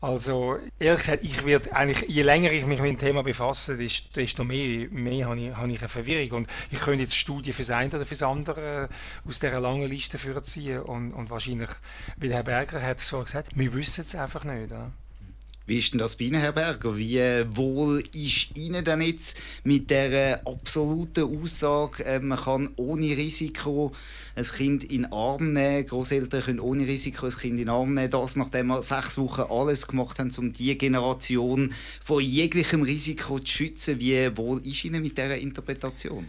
Also, 0.01 0.57
ehrlich 0.79 1.01
gesagt, 1.01 1.23
ich 1.23 1.45
werde 1.45 1.75
eigentlich, 1.75 2.09
je 2.09 2.23
länger 2.23 2.51
ich 2.51 2.65
mich 2.65 2.81
mit 2.81 2.89
dem 2.89 2.97
Thema 2.97 3.21
befasse, 3.21 3.77
desto 3.77 4.43
mehr, 4.43 4.87
mehr 4.89 5.27
habe, 5.27 5.39
ich, 5.39 5.55
habe 5.55 5.71
ich 5.71 5.79
eine 5.79 5.89
Verwirrung. 5.89 6.39
Und 6.39 6.49
ich 6.71 6.79
könnte 6.79 7.03
jetzt 7.03 7.15
Studien 7.15 7.53
fürs 7.53 7.69
eine 7.69 7.87
oder 7.87 8.05
fürs 8.07 8.23
andere 8.23 8.89
äh, 8.89 9.29
aus 9.29 9.39
dieser 9.39 9.59
langen 9.59 9.87
Liste 9.87 10.17
vorziehen. 10.17 10.81
Und, 10.81 11.13
und 11.13 11.29
wahrscheinlich, 11.29 11.69
wie 12.17 12.33
Herr 12.33 12.41
Berger 12.41 12.81
hat 12.81 12.97
es 12.97 13.09
vorhin 13.09 13.25
gesagt, 13.25 13.49
wir 13.53 13.73
wissen 13.75 14.01
es 14.01 14.15
einfach 14.15 14.43
nicht. 14.43 14.71
Ja. 14.71 14.89
Wie 15.67 15.77
ist 15.77 15.93
denn 15.93 15.99
das 15.99 16.15
bei 16.15 16.25
Ihnen, 16.25 16.39
Herr 16.39 16.53
Berger? 16.53 16.97
Wie 16.97 17.19
wohl 17.55 18.03
ist 18.13 18.57
Ihnen 18.57 18.83
denn 18.83 19.01
jetzt 19.01 19.37
mit 19.63 19.91
der 19.91 20.41
absoluten 20.45 21.23
Aussage, 21.23 22.03
äh, 22.03 22.19
man 22.19 22.39
kann 22.39 22.73
ohne 22.77 23.15
Risiko 23.15 23.91
ein 24.35 24.43
Kind 24.43 24.83
in 24.83 25.03
den 25.03 25.13
Arm 25.13 25.53
nehmen, 25.53 25.85
Großeltern 25.85 26.41
können 26.41 26.59
ohne 26.59 26.87
Risiko 26.87 27.27
ein 27.27 27.31
Kind 27.31 27.53
in 27.53 27.57
den 27.57 27.69
Arm 27.69 27.93
nehmen, 27.93 28.09
das 28.09 28.35
nachdem 28.35 28.67
wir 28.67 28.81
sechs 28.81 29.19
Wochen 29.19 29.41
alles 29.41 29.87
gemacht 29.87 30.17
haben, 30.17 30.31
um 30.37 30.51
diese 30.51 30.75
Generation 30.75 31.73
vor 32.03 32.21
jeglichem 32.21 32.81
Risiko 32.81 33.39
zu 33.39 33.47
schützen. 33.47 33.99
Wie 33.99 34.35
wohl 34.35 34.65
ist 34.65 34.83
Ihnen 34.83 35.03
mit 35.03 35.17
dieser 35.17 35.37
Interpretation? 35.37 36.25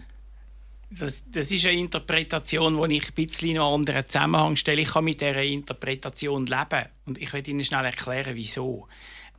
Das, 0.99 1.25
das, 1.31 1.51
ist 1.51 1.65
eine 1.65 1.79
Interpretation, 1.79 2.89
die 2.89 2.97
ich 2.97 3.09
ein 3.09 3.15
bisschen 3.15 3.51
in 3.51 3.59
einen 3.59 3.75
anderen 3.75 4.07
Zusammenhang 4.07 4.57
stelle. 4.57 4.83
Ich 4.83 4.89
kann 4.89 5.05
mit 5.05 5.23
dieser 5.23 5.43
Interpretation 5.43 6.45
leben. 6.45 6.87
Und 7.07 7.19
ich 7.19 7.33
werde 7.33 7.51
Ihnen 7.51 7.65
schnell 7.65 7.87
erklären, 7.87 8.35
wieso. 8.35 8.89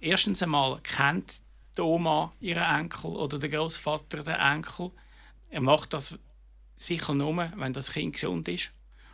Erstens 0.03 0.43
einmal 0.43 0.81
kennt 0.83 1.41
die 1.77 1.81
Oma 1.81 2.33
ihren 2.41 2.81
Enkel 2.81 3.12
oder 3.12 3.39
der 3.39 3.48
Großvater 3.48 4.22
den 4.22 4.36
Enkel. 4.36 4.91
Er 5.50 5.62
macht 5.62 5.93
das 5.93 6.19
sicher 6.75 7.13
nur, 7.13 7.50
wenn 7.55 7.72
das 7.72 7.93
Kind 7.93 8.15
gesund 8.15 8.50
ist 8.50 8.74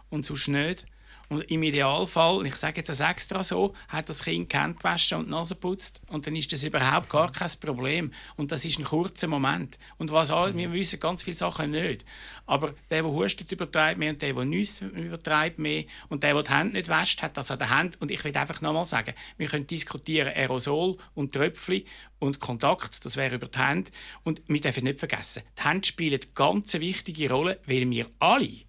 und 0.10 0.26
sonst 0.26 0.48
nicht. 0.48 0.88
Und 1.30 1.44
im 1.52 1.62
Idealfall, 1.62 2.44
ich 2.48 2.56
sage 2.56 2.78
jetzt 2.78 2.90
das 2.90 3.02
extra 3.02 3.44
so, 3.44 3.76
hat 3.88 4.10
das 4.10 4.24
Kind 4.24 4.52
die 4.52 4.58
Hände 4.58 4.76
gewaschen 4.76 5.20
und 5.20 5.26
die 5.26 5.32
Nase 5.32 5.54
putzt 5.54 6.02
und 6.08 6.26
dann 6.26 6.36
ist 6.36 6.52
das 6.52 6.64
überhaupt 6.64 7.08
gar 7.10 7.32
kein 7.32 7.52
Problem. 7.62 8.12
Und 8.36 8.52
das 8.52 8.66
ist 8.66 8.80
ein 8.80 8.86
kurzer 8.86 9.28
Moment. 9.28 9.78
Und 10.00 10.12
was 10.12 10.32
alle, 10.32 10.58
wir 10.58 10.72
wissen 10.74 11.00
ganz 11.00 11.22
viele 11.22 11.36
Sachen 11.36 11.70
nicht. 11.70 12.04
Aber 12.48 12.74
der, 12.90 13.04
der 13.04 13.12
hustet, 13.12 13.52
übertreibt 13.52 14.00
mehr 14.00 14.10
und 14.10 14.22
der, 14.24 14.34
der 14.34 14.46
nichts 14.46 14.82
übertreibt 14.82 15.60
mehr. 15.60 15.84
Und 16.10 16.24
der, 16.24 16.34
der 16.34 16.42
die 16.42 16.52
Hände 16.52 16.74
nicht 16.74 16.90
wäscht, 16.90 17.22
hat 17.22 17.38
das 17.38 17.52
an 17.52 17.60
der 17.60 17.70
Hand. 17.70 18.02
Und 18.02 18.10
ich 18.10 18.24
will 18.24 18.36
einfach 18.36 18.62
nochmal 18.62 18.88
sagen, 18.88 19.14
wir 19.38 19.48
können 19.48 19.68
diskutieren 19.68 20.34
Aerosol 20.34 20.98
und 21.14 21.32
Tröpfchen 21.32 21.84
und 22.18 22.40
Kontakt, 22.40 23.06
das 23.06 23.18
wäre 23.18 23.36
über 23.36 23.48
die 23.48 23.60
Hände. 23.60 23.92
Und 24.24 24.42
wir 24.48 24.62
dürfen 24.62 24.84
nicht 24.84 24.98
vergessen, 24.98 25.44
die 25.58 25.64
Hände 25.64 25.88
spielen 25.88 26.20
eine 26.22 26.32
ganz 26.34 26.74
wichtige 26.74 27.30
Rolle, 27.30 27.60
weil 27.68 27.88
wir 27.88 28.08
alle 28.18 28.69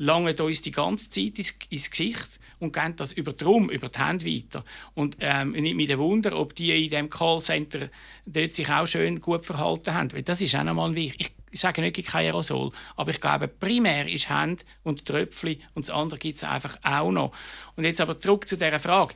langen 0.00 0.38
uns 0.40 0.62
die 0.62 0.70
ganze 0.70 1.10
Zeit 1.10 1.38
ins, 1.38 1.54
ins 1.68 1.90
Gesicht 1.90 2.40
und 2.58 2.72
geben 2.72 2.96
das 2.96 3.12
über 3.12 3.32
Drum, 3.32 3.68
über 3.68 3.88
die 3.88 3.98
Hände 3.98 4.24
weiter. 4.24 4.64
Und 4.94 5.18
ähm, 5.20 5.52
nicht 5.52 5.76
mit 5.76 5.90
dem 5.90 5.98
Wunder, 5.98 6.38
ob 6.38 6.54
die 6.54 6.84
in 6.84 6.90
diesem 6.90 7.10
Callcenter 7.10 7.90
dort 8.24 8.50
sich 8.52 8.68
auch 8.70 8.86
schön 8.86 9.20
gut 9.20 9.44
verhalten 9.44 9.94
haben. 9.94 10.12
Weil 10.12 10.22
das 10.22 10.40
ist 10.40 10.54
auch 10.56 10.64
nochmal 10.64 10.94
wichtig. 10.94 11.32
Ich 11.50 11.60
sage 11.60 11.82
nicht, 11.82 12.02
kein 12.06 12.26
Aerosol, 12.26 12.70
aber 12.96 13.10
ich 13.10 13.20
glaube, 13.20 13.48
primär 13.48 14.08
ist 14.08 14.30
Hand 14.30 14.64
und 14.84 15.04
Tröpfchen 15.04 15.60
und 15.74 15.86
das 15.86 15.94
andere 15.94 16.18
gibt 16.18 16.36
es 16.36 16.44
einfach 16.44 16.76
auch 16.82 17.10
noch. 17.10 17.32
Und 17.76 17.84
jetzt 17.84 18.00
aber 18.00 18.18
zurück 18.20 18.48
zu 18.48 18.56
dieser 18.56 18.78
Frage 18.78 19.14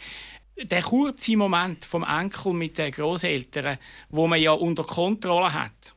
der 0.56 0.82
kurze 0.82 1.36
Moment 1.36 1.84
vom 1.84 2.04
Enkel 2.04 2.52
mit 2.52 2.78
den 2.78 2.92
Großeltern, 2.92 3.78
wo 4.10 4.26
man 4.26 4.40
ja 4.40 4.52
unter 4.52 4.84
Kontrolle 4.84 5.52
hat, 5.52 5.93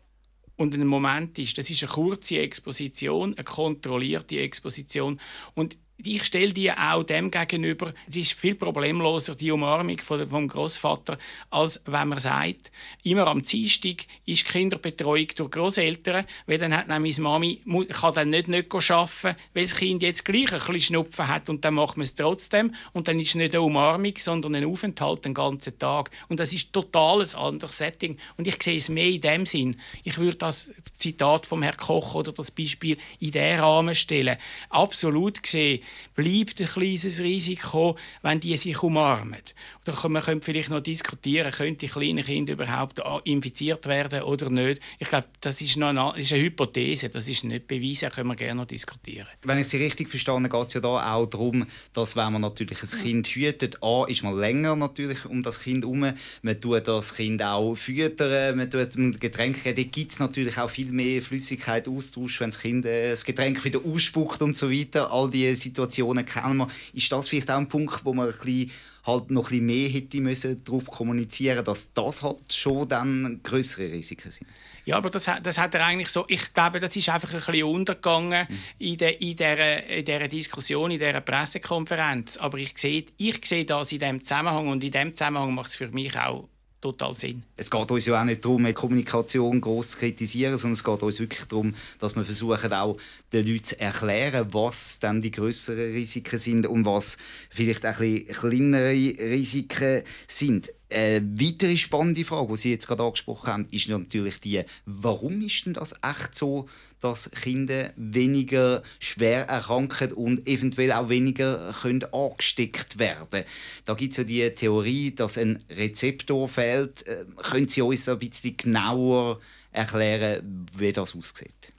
und 0.57 0.73
ein 0.73 0.85
Moment 0.85 1.39
ist. 1.39 1.57
Das 1.57 1.69
ist 1.69 1.83
eine 1.83 1.91
kurze 1.91 2.39
Exposition, 2.39 3.33
eine 3.35 3.43
kontrollierte 3.43 4.39
Exposition. 4.39 5.19
Und 5.53 5.77
ich 6.03 6.23
stelle 6.25 6.53
die 6.53 6.71
auch 6.71 7.03
dem 7.03 7.31
gegenüber, 7.31 7.93
die 8.07 8.21
ist 8.21 8.33
viel 8.33 8.53
problemloser, 8.53 9.33
die 9.33 9.51
Umarmung 9.51 9.97
vom 9.99 10.47
Großvater, 10.47 11.17
als 11.49 11.81
wenn 11.85 12.09
man 12.09 12.19
sagt, 12.19 12.71
immer 13.03 13.25
am 13.27 13.41
Dienstag 13.41 14.05
ist 14.25 14.47
Kinderbetreuung 14.47 15.27
durch 15.35 15.51
Großeltern, 15.51 16.25
weil 16.45 16.59
dann 16.59 16.75
hat 16.75 16.87
nämlich 16.87 17.17
Mami 17.17 17.61
kann 17.89 18.13
dann 18.13 18.29
nicht, 18.29 18.47
nicht 18.47 18.73
arbeiten, 18.73 19.35
weil 19.53 19.63
das 19.63 19.75
Kind 19.75 20.03
jetzt 20.03 20.23
gleich 20.23 20.51
ein 20.53 20.59
bisschen 20.59 20.81
Schnupfen 20.81 21.27
hat 21.27 21.49
und 21.49 21.65
dann 21.65 21.73
macht 21.73 21.97
man 21.97 22.03
es 22.03 22.13
trotzdem 22.13 22.75
und 22.93 23.07
dann 23.07 23.19
ist 23.19 23.29
es 23.29 23.35
nicht 23.35 23.55
eine 23.55 23.63
Umarmung, 23.63 24.13
sondern 24.17 24.53
ein 24.53 24.65
Aufenthalt 24.65 25.25
den 25.25 25.33
ganzen 25.33 25.79
Tag 25.79 26.11
und 26.29 26.39
das 26.39 26.53
ist 26.53 26.73
total 26.73 27.21
ein 27.21 27.35
anderes 27.35 27.77
Setting 27.77 28.17
und 28.37 28.47
ich 28.47 28.61
sehe 28.61 28.77
es 28.77 28.89
mehr 28.89 29.09
in 29.09 29.21
dem 29.21 29.45
Sinn. 29.47 29.77
Ich 30.03 30.19
würde 30.19 30.37
das 30.37 30.71
Zitat 30.95 31.47
vom 31.47 31.63
Herrn 31.63 31.77
Koch 31.77 32.13
oder 32.13 32.31
das 32.31 32.51
Beispiel 32.51 32.97
in 33.19 33.31
diesen 33.31 33.59
Rahmen 33.59 33.95
stellen. 33.95 34.37
Absolut 34.69 35.41
gesehen 35.41 35.81
bleibt 36.15 36.59
ein 36.59 36.67
kleines 36.67 37.19
Risiko, 37.19 37.97
wenn 38.21 38.39
die 38.39 38.57
sich 38.57 38.81
umarmen. 38.81 39.41
Oder 39.87 40.09
man 40.09 40.23
könnte 40.23 40.45
vielleicht 40.45 40.69
noch 40.69 40.81
diskutieren, 40.81 41.51
könnte 41.51 41.85
die 41.85 41.91
kleinen 41.91 42.23
Kinder 42.23 42.53
überhaupt 42.53 43.01
infiziert 43.23 43.85
werden 43.85 44.21
oder 44.21 44.49
nicht. 44.49 44.81
Ich 44.99 45.09
glaube, 45.09 45.27
das 45.41 45.61
ist, 45.61 45.77
noch 45.77 45.89
eine, 45.89 46.13
ist 46.17 46.33
eine 46.33 46.43
Hypothese, 46.43 47.09
das 47.09 47.27
ist 47.27 47.43
nicht 47.43 47.67
bewiesen, 47.67 48.09
können 48.09 48.29
wir 48.29 48.35
gerne 48.35 48.61
noch 48.61 48.67
diskutieren. 48.67 49.27
Wenn 49.43 49.59
ich 49.59 49.67
Sie 49.67 49.77
richtig 49.77 50.09
verstanden 50.09 50.49
geht 50.49 50.67
es 50.67 50.73
ja 50.73 50.81
da 50.81 51.13
auch 51.13 51.25
darum, 51.25 51.65
dass 51.93 52.15
wenn 52.15 52.33
man 52.33 52.41
natürlich 52.41 52.81
ein 52.81 53.01
Kind 53.01 53.27
hütet, 53.27 53.81
A, 53.81 54.05
ist 54.05 54.23
man 54.23 54.37
länger 54.37 54.75
natürlich 54.75 55.25
um 55.25 55.43
das 55.43 55.61
Kind 55.61 55.83
herum, 55.83 56.11
man 56.41 56.61
tut 56.61 56.87
das 56.87 57.15
Kind 57.15 57.41
auch 57.43 57.75
füttern, 57.75 58.57
man 58.57 58.69
tut 58.69 58.95
ein 58.95 59.11
Getränk 59.11 59.63
geben, 59.63 59.75
da 59.75 59.83
gibt 59.83 60.11
es 60.11 60.19
natürlich 60.19 60.57
auch 60.57 60.69
viel 60.69 60.91
mehr 60.91 61.21
Flüssigkeit, 61.21 61.87
Austausch, 61.87 62.39
wenn 62.39 62.49
das 62.49 62.59
Kind 62.59 62.85
äh, 62.85 63.09
das 63.09 63.25
Getränk 63.25 63.63
wieder 63.63 63.79
ausspuckt 63.83 64.41
und 64.41 64.55
so 64.55 64.71
weiter, 64.71 65.11
all 65.11 65.29
diese 65.29 65.55
Situationen 65.77 66.25
kennen 66.25 66.57
wir. 66.57 66.67
Ist 66.93 67.11
das 67.11 67.29
vielleicht 67.29 67.51
auch 67.51 67.57
ein 67.57 67.67
Punkt, 67.67 68.03
wo 68.03 68.13
man 68.13 68.27
ein 68.27 68.31
bisschen 68.33 68.71
halt 69.05 69.31
noch 69.31 69.45
ein 69.45 69.49
bisschen 69.49 69.65
mehr 69.65 69.89
hätte 69.89 70.19
müssen 70.19 70.63
darauf 70.63 70.85
kommunizieren 70.87 71.63
dass 71.63 71.93
das 71.93 72.23
halt 72.23 72.51
schon 72.51 72.89
dann 72.89 73.39
größere 73.43 73.91
Risiken 73.91 74.31
sind. 74.31 74.47
Ja, 74.85 74.97
aber 74.97 75.09
das, 75.09 75.29
das 75.43 75.57
hat 75.57 75.75
er 75.75 75.85
eigentlich 75.85 76.09
so, 76.09 76.25
ich 76.29 76.53
glaube, 76.53 76.79
das 76.79 76.95
ist 76.95 77.09
einfach 77.09 77.33
ein 77.33 77.39
bisschen 77.39 77.63
untergegangen 77.63 78.47
mhm. 78.49 78.57
in, 78.79 78.97
der, 78.97 79.21
in, 79.21 79.35
der, 79.35 79.87
in 79.87 80.05
dieser 80.05 80.27
Diskussion, 80.27 80.91
in 80.91 80.99
dieser 80.99 81.21
Pressekonferenz. 81.21 82.37
Aber 82.37 82.57
ich 82.57 82.77
sehe, 82.77 83.05
ich 83.17 83.45
sehe 83.45 83.65
das 83.65 83.91
in 83.91 83.99
diesem 83.99 84.23
Zusammenhang 84.23 84.69
und 84.69 84.83
in 84.83 84.91
diesem 84.91 85.13
Zusammenhang 85.13 85.53
macht 85.53 85.69
es 85.69 85.75
für 85.75 85.89
mich 85.89 86.17
auch 86.17 86.47
total 86.81 87.15
Sinn. 87.15 87.43
Es 87.55 87.69
geht 87.71 87.91
uns 87.91 88.05
ja 88.05 88.19
auch 88.19 88.25
nicht 88.25 88.43
darum, 88.43 88.65
die 88.65 88.73
Kommunikation 88.73 89.61
groß 89.61 89.91
zu 89.91 89.97
kritisieren, 89.97 90.57
sondern 90.57 90.73
es 90.73 90.83
geht 90.83 91.03
uns 91.03 91.19
wirklich 91.19 91.45
darum, 91.45 91.73
dass 91.99 92.15
wir 92.15 92.25
versuchen, 92.25 92.73
auch 92.73 92.97
den 93.33 93.47
Leuten 93.47 93.63
zu 93.63 93.79
erklären, 93.79 94.47
was 94.53 94.99
dann 94.99 95.21
die 95.21 95.31
größeren 95.31 95.91
Risiken 95.91 96.39
sind 96.39 96.67
und 96.67 96.85
was 96.85 97.17
vielleicht 97.49 97.85
auch 97.85 97.99
ein 97.99 98.25
bisschen 98.25 98.49
kleinere 98.49 98.91
Risiken 98.91 100.03
sind. 100.27 100.71
Eine 100.89 101.21
weitere 101.39 101.75
spannende 101.75 102.23
Frage, 102.23 102.53
die 102.53 102.57
Sie 102.57 102.71
jetzt 102.71 102.87
gerade 102.87 103.03
angesprochen 103.03 103.47
haben, 103.47 103.67
ist 103.71 103.89
natürlich 103.89 104.39
die, 104.39 104.63
warum 104.85 105.41
ist 105.41 105.65
denn 105.65 105.73
das 105.73 105.93
echt 106.01 106.33
so, 106.33 106.69
dass 107.01 107.29
Kinder 107.29 107.91
weniger 107.97 108.83
schwer 108.99 109.47
erkranken 109.47 110.13
und 110.13 110.47
eventuell 110.47 110.93
auch 110.93 111.09
weniger 111.09 111.75
können 111.81 112.05
angesteckt 112.05 112.97
werden 112.99 113.43
Da 113.85 113.93
gibt 113.93 114.11
es 114.11 114.17
ja 114.17 114.23
die 114.23 114.49
Theorie, 114.49 115.13
dass 115.13 115.37
ein 115.37 115.63
Rezeptor 115.69 116.47
fehlt. 116.47 117.05
Äh, 117.05 117.25
können 117.35 117.67
Sie 117.67 117.81
uns 117.81 118.07
ein 118.07 118.17
bisschen 118.17 118.55
genauer 118.55 119.41
erklären, 119.71 120.65
wie 120.77 120.93
das 120.93 121.15
aussieht? 121.15 121.73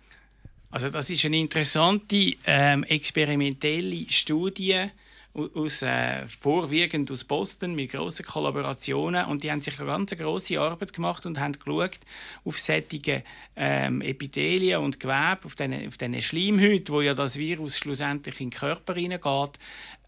Also 0.71 0.91
das 0.91 1.09
ist 1.09 1.25
eine 1.25 1.39
interessante 1.39 2.35
ähm, 2.45 2.85
experimentelle 2.85 4.05
Studie, 4.11 4.91
aus, 5.35 5.83
äh, 5.83 6.27
vorwiegend 6.27 7.11
aus 7.11 7.25
Boston 7.25 7.75
mit 7.75 7.93
grossen 7.93 8.25
Kollaborationen 8.25 9.27
und 9.27 9.43
die 9.43 9.51
haben 9.51 9.63
sich 9.63 9.79
eine 9.79 9.89
ganz 9.89 10.11
grosse 10.17 10.61
Arbeit 10.61 10.93
gemacht 10.93 11.27
und 11.27 11.39
haben 11.39 11.53
geschaut 11.53 12.01
auf 12.45 12.59
sättige 12.59 13.23
ähm, 13.57 14.01
Epithelien 14.01 14.83
und 14.83 14.99
Gewebe, 14.99 15.41
auf 15.45 15.55
diesen 15.55 15.87
auf 15.87 15.97
den 15.97 16.21
Schleimhäuten, 16.21 16.95
wo 16.95 17.01
ja 17.01 17.15
das 17.15 17.37
Virus 17.37 17.79
schlussendlich 17.79 18.41
in 18.41 18.51
den 18.51 18.59
Körper 18.59 18.95
hineingeht, 18.95 19.59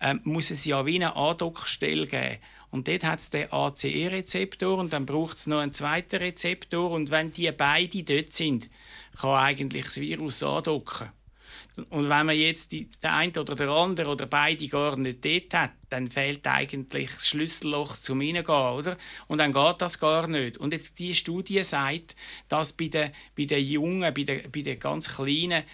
ähm, 0.01 0.21
muss 0.25 0.51
es 0.51 0.65
ja 0.65 0.85
wie 0.87 0.97
eine 0.97 1.15
Andockstelle 1.15 2.07
geben. 2.07 2.39
Und 2.71 2.87
dort 2.87 3.05
hat 3.05 3.19
es 3.19 3.31
den 3.31 3.53
ACE-Rezeptor 3.53 4.79
und 4.79 4.93
dann 4.93 5.05
braucht 5.05 5.39
es 5.39 5.47
noch 5.49 5.59
einen 5.59 5.73
zweiten 5.73 6.17
Rezeptor 6.17 6.91
und 6.91 7.11
wenn 7.11 7.33
die 7.33 7.51
beide 7.51 8.03
dort 8.05 8.33
sind, 8.33 8.71
kann 9.21 9.31
eigentlich 9.31 9.85
das 9.85 10.01
Virus 10.01 10.43
andocken. 10.43 11.09
Und 11.89 12.09
wenn 12.09 12.27
man 12.27 12.37
jetzt 12.37 12.73
die, 12.73 12.89
der 13.03 13.15
eine 13.15 13.33
oder 13.41 13.55
der 13.55 13.69
andere 13.69 14.11
oder 14.11 14.27
beide 14.27 14.67
gar 14.69 14.97
nicht 14.97 15.25
dort 15.25 15.55
hat, 15.55 15.71
dann 15.89 16.11
fehlt 16.11 16.47
eigentlich 16.47 17.11
das 17.11 17.29
Schlüsselloch 17.29 17.97
zum 17.97 18.21
Reingehen, 18.21 18.45
oder? 18.45 18.97
Und 19.29 19.39
dann 19.39 19.53
geht 19.53 19.77
das 19.81 19.99
gar 19.99 20.27
nicht. 20.27 20.59
Und 20.59 20.73
jetzt 20.73 20.99
die 20.99 21.15
Studie 21.15 21.63
sagt, 21.65 22.17
dass 22.49 22.73
bei 22.73 22.89
den, 22.89 23.13
bei 23.37 23.45
den 23.45 23.65
Jungen, 23.65 24.13
bei 24.15 24.23
den, 24.25 24.51
bei 24.51 24.63
den 24.63 24.79
ganz 24.79 25.09
Kleinen, 25.09 25.65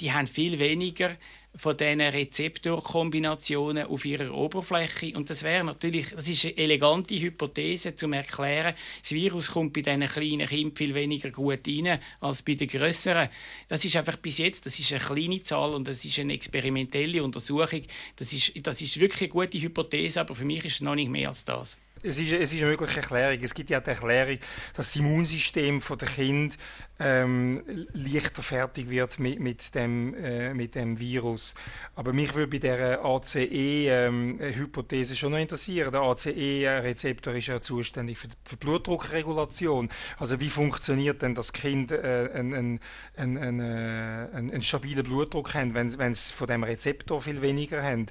die 0.00 0.12
haben 0.12 0.26
viel 0.26 0.58
weniger 0.58 1.16
von 1.56 1.76
diesen 1.76 2.00
Rezeptorkombinationen 2.00 3.86
auf 3.86 4.04
ihrer 4.04 4.32
Oberfläche. 4.32 5.16
Und 5.16 5.30
das 5.30 5.42
wäre 5.42 5.64
natürlich, 5.64 6.10
das 6.10 6.28
ist 6.28 6.44
eine 6.44 6.56
elegante 6.56 7.18
Hypothese, 7.18 7.94
zum 7.96 8.12
erklären, 8.12 8.74
das 9.00 9.12
Virus 9.12 9.50
kommt 9.50 9.72
bei 9.72 9.82
diesen 9.82 10.06
kleinen 10.06 10.46
Kindern 10.48 10.76
viel 10.76 10.94
weniger 10.94 11.30
gut 11.30 11.66
rein 11.66 11.98
als 12.20 12.42
bei 12.42 12.54
den 12.54 12.68
größeren. 12.68 13.28
Das 13.68 13.84
ist 13.84 13.96
einfach 13.96 14.16
bis 14.16 14.38
jetzt, 14.38 14.66
das 14.66 14.78
ist 14.78 14.92
eine 14.92 15.02
kleine 15.02 15.42
Zahl 15.42 15.74
und 15.74 15.88
das 15.88 16.04
ist 16.04 16.18
eine 16.18 16.34
experimentelle 16.34 17.22
Untersuchung. 17.22 17.82
Das 18.16 18.32
ist, 18.32 18.52
das 18.66 18.80
ist 18.80 19.00
wirklich 19.00 19.30
eine 19.30 19.46
gute 19.46 19.60
Hypothese, 19.60 20.20
aber 20.20 20.34
für 20.34 20.44
mich 20.44 20.64
ist 20.64 20.74
es 20.74 20.80
noch 20.80 20.94
nicht 20.94 21.10
mehr 21.10 21.28
als 21.28 21.44
das. 21.44 21.76
Es 22.06 22.20
ist, 22.20 22.32
es 22.32 22.52
ist 22.52 22.62
eine 22.62 22.70
mögliche 22.70 23.00
Erklärung. 23.00 23.42
Es 23.42 23.54
gibt 23.54 23.70
ja 23.70 23.80
die 23.80 23.90
Erklärung, 23.90 24.38
dass 24.74 24.92
das 24.92 24.96
Immunsystem 24.96 25.80
der 25.80 26.08
Kind 26.08 26.56
ähm, 26.98 27.62
leichter 27.92 28.42
fertig 28.42 28.88
wird 28.88 29.18
mit, 29.18 29.38
mit, 29.38 29.74
dem, 29.74 30.14
äh, 30.14 30.54
mit 30.54 30.74
dem 30.74 30.98
Virus. 30.98 31.54
Aber 31.94 32.14
mich 32.14 32.34
würde 32.34 32.52
bei 32.52 32.58
der 32.58 33.04
ACE-Hypothese 33.04 35.12
ähm, 35.12 35.16
schon 35.16 35.32
noch 35.32 35.38
interessieren. 35.38 35.92
Der 35.92 36.00
ACE-Rezeptor 36.00 37.34
ist 37.34 37.48
ja 37.48 37.60
zuständig 37.60 38.16
für, 38.16 38.28
für 38.44 38.56
Blutdruckregulation. 38.56 39.90
Also 40.18 40.40
wie 40.40 40.48
funktioniert 40.48 41.20
denn 41.20 41.34
das 41.34 41.52
Kind 41.52 41.92
äh, 41.92 42.30
einen, 42.32 42.80
einen, 43.16 43.36
einen, 43.36 43.60
äh, 43.60 44.28
einen, 44.32 44.62
stabilen 44.62 45.04
Blutdruck 45.04 45.52
hat, 45.54 45.74
wenn, 45.74 45.88
es 45.88 46.30
von 46.30 46.46
dem 46.46 46.62
Rezeptor 46.62 47.20
viel 47.20 47.42
weniger 47.42 47.82
haben? 47.82 48.06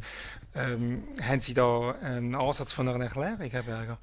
Ähm, 0.55 1.03
haben 1.21 1.41
Sie 1.41 1.53
da 1.53 1.91
einen 2.01 2.33
Ansatz 2.33 2.71
von 2.71 2.87
einer 2.87 3.03
Erklärung, 3.03 3.49
Herr 3.49 3.63
Berger? 3.63 3.97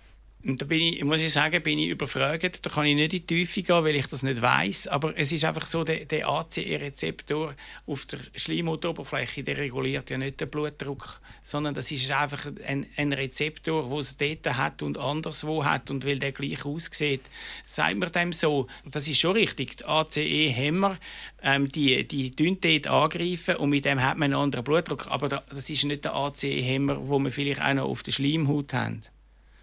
Und 0.44 0.60
da 0.60 0.66
bin 0.66 0.80
ich, 0.80 1.04
muss 1.04 1.22
ich 1.22 1.32
sagen, 1.32 1.62
bin 1.62 1.78
ich 1.78 1.90
überfragt. 1.90 2.66
Da 2.66 2.70
kann 2.70 2.84
ich 2.84 2.96
nicht 2.96 3.14
in 3.14 3.20
die 3.20 3.26
Tiefe 3.26 3.62
gehen, 3.62 3.84
weil 3.84 3.94
ich 3.94 4.08
das 4.08 4.24
nicht 4.24 4.42
weiß. 4.42 4.88
Aber 4.88 5.16
es 5.16 5.30
ist 5.30 5.44
einfach 5.44 5.66
so, 5.66 5.84
der, 5.84 6.04
der 6.04 6.28
ACE-Rezeptor 6.28 7.54
auf 7.86 8.06
der 8.06 8.18
Schleimhautoberfläche, 8.34 9.44
der 9.44 9.58
reguliert 9.58 10.10
ja 10.10 10.18
nicht 10.18 10.40
den 10.40 10.50
Blutdruck, 10.50 11.20
sondern 11.44 11.74
das 11.74 11.92
ist 11.92 12.10
einfach 12.10 12.46
ein, 12.66 12.86
ein 12.96 13.12
Rezeptor, 13.12 13.88
wo 13.88 14.00
es 14.00 14.16
dort 14.16 14.46
hat 14.56 14.82
und 14.82 14.98
anderswo 14.98 15.64
hat. 15.64 15.92
Und 15.92 16.04
weil 16.04 16.18
der 16.18 16.32
gleich 16.32 16.64
aussieht, 16.64 17.22
sagt 17.64 17.96
man 17.96 18.10
dem 18.10 18.32
so. 18.32 18.66
Das 18.84 19.06
ist 19.06 19.20
schon 19.20 19.32
richtig. 19.32 19.76
Die 19.76 19.84
ACE-Hämmer, 19.84 20.98
ähm, 21.42 21.68
die, 21.68 22.02
die 22.02 22.32
dort 22.32 22.88
angreifen 22.88 23.56
und 23.56 23.70
mit 23.70 23.84
dem 23.84 24.02
hat 24.02 24.18
man 24.18 24.32
einen 24.32 24.42
anderen 24.42 24.64
Blutdruck. 24.64 25.06
Aber 25.08 25.28
das 25.28 25.70
ist 25.70 25.84
nicht 25.84 26.04
der 26.04 26.16
ACE-Hämmer, 26.16 27.08
wo 27.08 27.20
wir 27.20 27.30
vielleicht 27.30 27.62
auch 27.62 27.74
noch 27.74 27.88
auf 27.88 28.02
der 28.02 28.10
Schleimhaut 28.10 28.72
haben. 28.74 29.02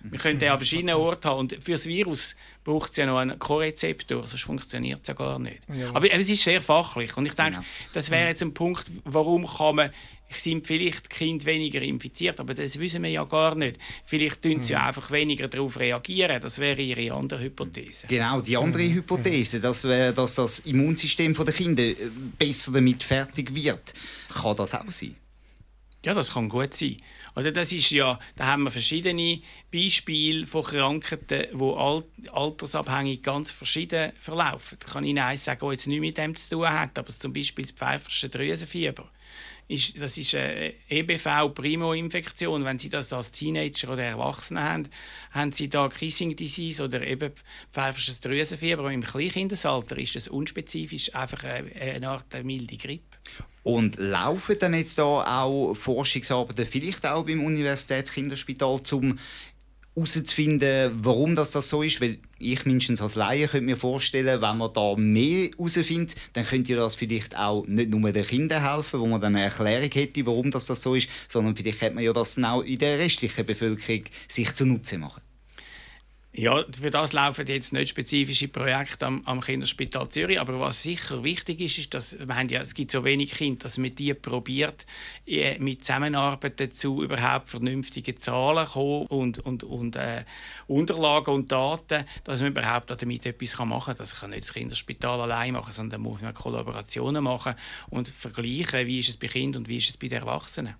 Wir 0.01 0.19
können 0.19 0.39
den 0.39 0.51
an 0.51 0.57
verschiedenen 0.57 0.95
Orten 0.95 1.27
haben. 1.27 1.39
Und 1.39 1.57
für 1.61 1.73
das 1.73 1.85
Virus 1.85 2.35
braucht 2.63 2.91
es 2.91 2.97
ja 2.97 3.05
noch 3.05 3.17
einen 3.17 3.37
Co-Rezeptor, 3.37 4.25
sonst 4.25 4.43
funktioniert 4.43 5.01
es 5.01 5.07
ja 5.07 5.13
gar 5.13 5.39
nicht. 5.39 5.61
Ja. 5.73 5.89
Aber, 5.93 6.11
es 6.11 6.29
ist 6.29 6.43
sehr 6.43 6.61
fachlich. 6.61 7.15
Und 7.17 7.25
ich 7.25 7.33
denke, 7.33 7.51
genau. 7.51 7.65
das 7.93 8.09
wäre 8.09 8.29
jetzt 8.29 8.41
ein 8.41 8.53
Punkt, 8.53 8.85
warum 9.03 9.45
kann 9.45 9.75
man 9.75 9.89
sind 10.37 10.67
vielleicht 10.67 11.09
Kind 11.09 11.45
weniger 11.45 11.81
infiziert, 11.81 12.39
aber 12.39 12.53
das 12.53 12.77
wissen 12.77 13.01
wir 13.01 13.09
ja 13.09 13.23
gar 13.23 13.55
nicht. 13.55 13.79
Vielleicht 14.05 14.41
tun 14.41 14.61
sie 14.61 14.73
mhm. 14.73 14.79
ja 14.79 14.85
einfach 14.87 15.09
weniger 15.11 15.47
darauf 15.47 15.79
reagieren. 15.79 16.39
Das 16.41 16.59
wäre 16.59 16.81
ihre 16.81 17.13
andere 17.15 17.41
Hypothese. 17.41 18.07
Genau, 18.07 18.39
die 18.39 18.55
andere 18.55 18.83
mhm. 18.83 18.93
Hypothese, 18.95 19.59
dass, 19.59 19.81
dass 19.81 20.35
das 20.35 20.59
Immunsystem 20.59 21.33
der 21.33 21.53
Kinder 21.53 21.83
äh, 21.83 21.95
besser 22.37 22.71
damit 22.71 23.03
fertig 23.03 23.53
wird. 23.53 23.93
Kann 24.31 24.55
das 24.55 24.75
auch 24.75 24.89
sein? 24.89 25.15
Ja, 26.05 26.13
das 26.13 26.33
kann 26.33 26.47
gut 26.47 26.73
sein. 26.73 26.97
Oder 27.39 27.53
das 27.53 27.71
ist 27.71 27.91
ja, 27.91 28.19
da 28.35 28.47
haben 28.47 28.63
wir 28.63 28.71
verschiedene 28.71 29.39
Beispiele 29.71 30.45
von 30.45 30.61
Krankheiten, 30.61 31.57
die 31.57 32.29
altersabhängig 32.29 33.23
ganz 33.23 33.49
verschieden 33.49 34.11
verlaufen. 34.19 34.77
Da 34.81 34.91
kann 34.91 35.05
ich 35.05 35.11
Ihnen 35.11 35.23
eins 35.23 35.45
sagen, 35.45 35.61
das 35.61 35.71
jetzt 35.71 35.87
nichts 35.87 36.01
mit 36.01 36.17
dem 36.17 36.35
zu 36.35 36.49
tun 36.49 36.67
hat, 36.69 36.99
aber 36.99 37.07
zum 37.07 37.31
Beispiel 37.31 37.63
das 37.63 37.71
pfeifersche 37.71 38.27
Drüsenfieber. 38.27 39.09
Ist, 39.69 40.01
das 40.01 40.17
ist 40.17 40.35
eine 40.35 40.73
EBV-Primo-Infektion. 40.89 42.65
Wenn 42.65 42.77
Sie 42.77 42.89
das 42.89 43.13
als 43.13 43.31
Teenager 43.31 43.93
oder 43.93 44.03
Erwachsene 44.03 44.61
haben, 44.61 44.89
haben 45.31 45.53
Sie 45.53 45.69
da 45.69 45.87
Kissing 45.87 46.35
Disease 46.35 46.83
oder 46.83 47.07
eben 47.07 47.31
pfeifersches 47.71 48.19
Drüsenfieber. 48.19 48.91
Im 48.91 49.03
Kleinkindesalter 49.03 49.97
ist 49.97 50.17
das 50.17 50.27
unspezifisch 50.27 51.15
einfach 51.15 51.45
eine 51.45 52.09
Art 52.09 52.43
milde 52.43 52.75
Grippe. 52.75 53.08
Und 53.63 53.97
laufen 53.97 54.55
dann 54.59 54.73
jetzt 54.73 54.97
da 54.97 55.03
auch 55.43 55.73
Forschungsarbeiten, 55.75 56.65
vielleicht 56.65 57.05
auch 57.05 57.25
beim 57.25 57.43
Universitätskinderspital, 57.45 58.81
um 58.93 59.19
herauszufinden, 59.99 60.91
warum 61.03 61.35
das, 61.35 61.51
das 61.51 61.69
so 61.69 61.83
ist? 61.83 62.01
Weil 62.01 62.19
ich 62.37 62.65
mindestens 62.65 63.01
als 63.01 63.15
Laie 63.15 63.47
könnte 63.47 63.65
mir 63.65 63.75
vorstellen, 63.75 64.41
wenn 64.41 64.57
man 64.57 64.73
da 64.73 64.95
mehr 64.95 65.49
herausfindet, 65.49 66.15
dann 66.33 66.45
könnte 66.45 66.75
das 66.75 66.95
vielleicht 66.95 67.37
auch 67.37 67.65
nicht 67.67 67.89
nur 67.89 68.11
den 68.11 68.25
Kindern 68.25 68.63
helfen, 68.63 68.99
wo 68.99 69.07
man 69.07 69.21
dann 69.21 69.35
eine 69.35 69.45
Erklärung 69.45 69.91
hätte, 69.91 70.25
warum 70.25 70.51
das, 70.51 70.67
das 70.67 70.81
so 70.81 70.95
ist, 70.95 71.09
sondern 71.27 71.55
vielleicht 71.55 71.81
hätte 71.81 71.95
man 71.95 72.03
ja 72.03 72.13
das 72.13 72.35
dann 72.35 72.45
auch 72.45 72.61
in 72.61 72.77
der 72.77 72.99
restlichen 72.99 73.45
Bevölkerung 73.45 74.03
sich 74.27 74.53
zunutze 74.53 74.97
machen. 74.97 75.21
Ja, 76.39 76.63
für 76.71 76.89
das 76.89 77.11
laufen 77.11 77.47
jetzt 77.47 77.73
nicht 77.73 77.89
spezifische 77.89 78.47
Projekte 78.47 79.05
am, 79.05 79.23
am 79.25 79.41
Kinderspital 79.41 80.07
Zürich, 80.07 80.39
aber 80.39 80.57
was 80.61 80.81
sicher 80.81 81.21
wichtig 81.21 81.59
ist, 81.59 81.79
ist, 81.79 81.93
dass 81.93 82.17
wir 82.17 82.33
haben 82.33 82.47
ja, 82.47 82.61
es 82.61 82.73
gibt 82.73 82.91
so 82.91 83.03
wenig 83.03 83.33
Kinder, 83.33 83.63
dass 83.63 83.77
man 83.77 83.93
die 83.93 84.13
probiert, 84.13 84.85
äh, 85.27 85.59
mit 85.59 85.83
Zusammenarbeit 85.83 86.57
dazu 86.61 87.03
überhaupt 87.03 87.49
vernünftige 87.49 88.15
Zahlen 88.15 88.65
kommen 88.67 89.07
und, 89.07 89.39
und, 89.39 89.65
und 89.65 89.97
äh, 89.97 90.23
Unterlagen 90.67 91.33
und 91.33 91.51
Daten, 91.51 92.05
dass 92.23 92.39
man 92.39 92.51
überhaupt 92.51 92.89
damit 92.89 93.25
etwas 93.25 93.57
machen 93.57 93.87
kann. 93.87 93.97
Das 93.97 94.17
kann 94.17 94.29
nicht 94.29 94.43
das 94.43 94.53
Kinderspital 94.53 95.19
allein 95.19 95.51
machen, 95.51 95.73
sondern 95.73 96.01
da 96.01 96.09
muss 96.09 96.21
man 96.21 96.33
Kollaborationen 96.33 97.21
machen 97.21 97.55
und 97.89 98.07
vergleichen, 98.07 98.87
wie 98.87 98.99
ist 98.99 99.09
es 99.09 99.17
bei 99.17 99.27
Kindern 99.27 99.63
und 99.63 99.67
wie 99.67 99.75
ist 99.75 99.89
es 99.89 99.97
bei 99.97 100.07
den 100.07 100.19
Erwachsenen. 100.19 100.75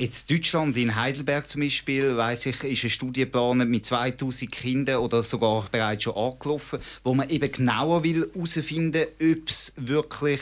Jetzt 0.00 0.30
Deutschland, 0.30 0.76
in 0.76 0.94
Heidelberg 0.94 1.48
zum 1.48 1.60
Beispiel, 1.60 2.16
weiß 2.16 2.46
ich, 2.46 2.62
ist 2.62 2.84
eine 2.84 2.90
Studie 2.90 3.22
geplant 3.22 3.68
mit 3.68 3.84
2000 3.84 4.52
Kindern 4.52 4.98
oder 4.98 5.24
sogar 5.24 5.66
bereits 5.72 6.04
schon 6.04 6.14
angelaufen, 6.14 6.78
wo 7.02 7.14
man 7.14 7.28
eben 7.28 7.50
genauer 7.50 8.04
will 8.04 8.30
herausfinden, 8.32 9.06
ob 9.20 9.48
es 9.48 9.72
wirklich 9.76 10.40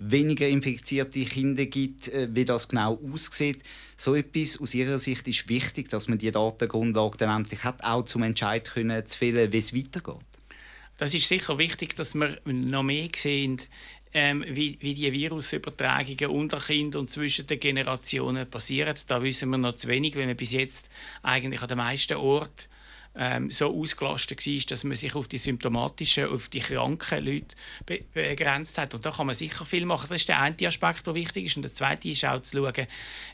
weniger 0.00 0.48
infizierte 0.48 1.24
Kinder 1.24 1.66
gibt, 1.66 2.08
äh, 2.08 2.26
wie 2.32 2.44
das 2.44 2.66
genau 2.66 2.98
aussieht. 3.12 3.62
So 3.96 4.16
etwas 4.16 4.60
aus 4.60 4.74
Ihrer 4.74 4.98
Sicht 4.98 5.28
ist 5.28 5.48
wichtig, 5.48 5.88
dass 5.88 6.08
man 6.08 6.18
die 6.18 6.32
Datengrundlage 6.32 7.16
dann 7.18 7.42
endlich 7.42 7.62
hat, 7.62 7.84
auch 7.84 8.04
zum 8.06 8.24
Entscheid 8.24 8.68
können 8.68 9.06
zu 9.06 9.18
fällen, 9.18 9.52
wie 9.52 9.58
es 9.58 9.72
weitergeht. 9.72 10.16
Das 10.98 11.12
ist 11.12 11.28
sicher 11.28 11.58
wichtig, 11.58 11.94
dass 11.94 12.14
wir 12.14 12.38
noch 12.44 12.82
mehr 12.82 13.10
sehen, 13.14 13.60
ähm, 14.16 14.42
wie, 14.48 14.78
wie 14.80 14.94
die 14.94 15.12
Virusübertragungen 15.12 16.30
unter 16.30 16.58
Kindern 16.58 17.02
und 17.02 17.10
zwischen 17.10 17.46
den 17.46 17.60
Generationen 17.60 18.48
passieren. 18.48 18.94
Da 19.08 19.22
wissen 19.22 19.50
wir 19.50 19.58
noch 19.58 19.74
zu 19.74 19.88
wenig, 19.88 20.16
weil 20.16 20.24
man 20.24 20.36
bis 20.36 20.52
jetzt 20.52 20.88
eigentlich 21.22 21.60
an 21.60 21.68
den 21.68 21.76
meisten 21.76 22.16
Orten 22.16 22.64
ähm, 23.14 23.50
so 23.50 23.78
ausgelastet 23.78 24.46
war, 24.46 24.62
dass 24.70 24.84
man 24.84 24.96
sich 24.96 25.14
auf 25.14 25.28
die 25.28 25.36
symptomatischen, 25.36 26.28
auf 26.28 26.48
die 26.48 26.60
kranken 26.60 27.26
Leute 27.26 27.56
be 27.84 28.00
begrenzt 28.14 28.78
hat. 28.78 28.94
Und 28.94 29.04
da 29.04 29.10
kann 29.10 29.26
man 29.26 29.34
sicher 29.34 29.66
viel 29.66 29.84
machen. 29.84 30.06
Das 30.08 30.20
ist 30.22 30.30
der 30.30 30.40
eine 30.40 30.66
Aspekt, 30.66 31.06
der 31.06 31.14
wichtig 31.14 31.44
ist. 31.44 31.56
Und 31.56 31.64
der 31.64 31.74
zweite 31.74 32.08
ist 32.08 32.24
auch 32.24 32.40
zu 32.40 32.56
schauen, 32.56 32.86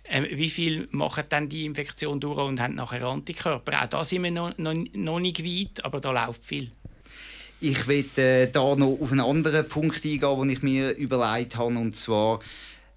ähm, 0.06 0.26
wie 0.32 0.50
viel 0.50 0.88
machen 0.90 1.24
dann 1.28 1.48
die 1.48 1.64
Infektion 1.64 2.18
durch 2.18 2.38
und 2.38 2.60
haben 2.60 2.74
nachher 2.74 3.04
Antikörper. 3.04 3.84
Auch 3.84 3.86
da 3.86 4.02
sind 4.02 4.24
wir 4.24 4.32
noch, 4.32 4.58
noch, 4.58 4.74
noch 4.94 5.20
nicht 5.20 5.44
weit, 5.44 5.84
aber 5.84 6.00
da 6.00 6.10
läuft 6.10 6.44
viel. 6.44 6.72
Ich 7.64 7.86
will 7.86 8.04
äh, 8.16 8.48
da 8.48 8.74
noch 8.74 8.98
auf 9.00 9.12
einen 9.12 9.20
anderen 9.20 9.68
Punkt 9.68 10.04
eingehen, 10.04 10.40
den 10.40 10.50
ich 10.50 10.62
mir 10.62 10.96
überlegt 10.96 11.56
habe. 11.56 11.78
Und 11.78 11.94
zwar 11.94 12.40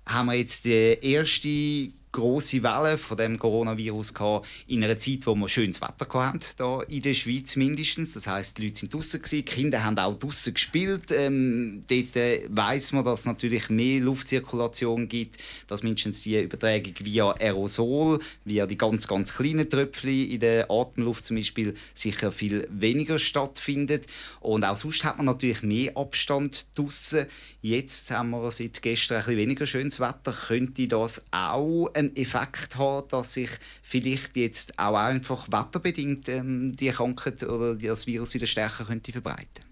haben 0.07 0.25
wir 0.25 0.33
jetzt 0.33 0.65
die 0.65 0.97
erste 1.01 1.91
große 2.15 2.63
Welle 2.63 2.97
von 2.97 3.17
dem 3.17 3.37
Coronavirus 3.37 4.13
gehabt, 4.13 4.47
in 4.67 4.83
einer 4.83 4.97
Zeit, 4.97 5.25
wo 5.25 5.35
wir 5.35 5.49
schönes 5.49 5.81
Wetter 5.81 6.07
hatten, 6.13 6.39
da 6.57 6.81
in 6.83 7.01
der 7.01 7.13
Schweiz 7.13 7.55
mindestens. 7.55 8.13
Das 8.13 8.27
heißt, 8.27 8.57
die 8.57 8.63
Leute 8.63 8.79
sind 8.79 8.93
draußen 8.93 9.21
die 9.29 9.43
Kinder 9.43 9.83
haben 9.83 9.97
auch 9.99 10.17
draußen 10.17 10.53
gespielt. 10.53 11.11
Ähm, 11.11 11.83
dort 11.89 12.15
äh, 12.15 12.47
weiß 12.49 12.93
man, 12.93 13.03
dass 13.03 13.19
es 13.21 13.25
natürlich 13.25 13.69
mehr 13.69 13.99
Luftzirkulation 13.99 15.09
gibt, 15.09 15.37
dass 15.67 15.83
mindestens 15.83 16.23
die 16.23 16.39
Übertragung 16.39 16.93
via 16.99 17.31
Aerosol, 17.31 18.19
via 18.45 18.65
die 18.65 18.77
ganz 18.77 19.07
ganz 19.07 19.33
kleinen 19.33 19.69
Tröpfchen 19.69 20.29
in 20.29 20.39
der 20.39 20.71
Atemluft 20.71 21.25
zum 21.25 21.35
Beispiel 21.35 21.73
sicher 21.93 22.31
viel 22.31 22.67
weniger 22.71 23.19
stattfindet. 23.19 24.05
Und 24.39 24.63
auch 24.63 24.77
sonst 24.77 25.03
hat 25.03 25.17
man 25.17 25.25
natürlich 25.25 25.63
mehr 25.63 25.97
Abstand 25.97 26.67
draußen. 26.75 27.25
Jetzt 27.61 28.11
haben 28.11 28.29
wir 28.29 28.51
seit 28.51 28.81
gestern 28.81 29.17
ein 29.17 29.23
bisschen 29.25 29.37
weniger 29.37 29.67
schönes 29.67 29.99
Wetter. 29.99 30.33
Könnte 30.47 30.87
das 30.87 31.23
auch 31.31 31.89
ein 31.93 32.04
einen 32.07 32.15
Effekt 32.15 32.75
haben, 32.77 33.07
dass 33.09 33.33
sich 33.33 33.49
vielleicht 33.81 34.35
jetzt 34.37 34.77
auch 34.79 34.95
einfach 34.95 35.47
wetterbedingt 35.51 36.29
ähm, 36.29 36.75
die 36.75 36.89
Krankheit 36.89 37.43
oder 37.43 37.75
das 37.75 38.07
Virus 38.07 38.33
wieder 38.33 38.47
stärker 38.47 38.85
könnte 38.85 39.11
verbreiten 39.11 39.65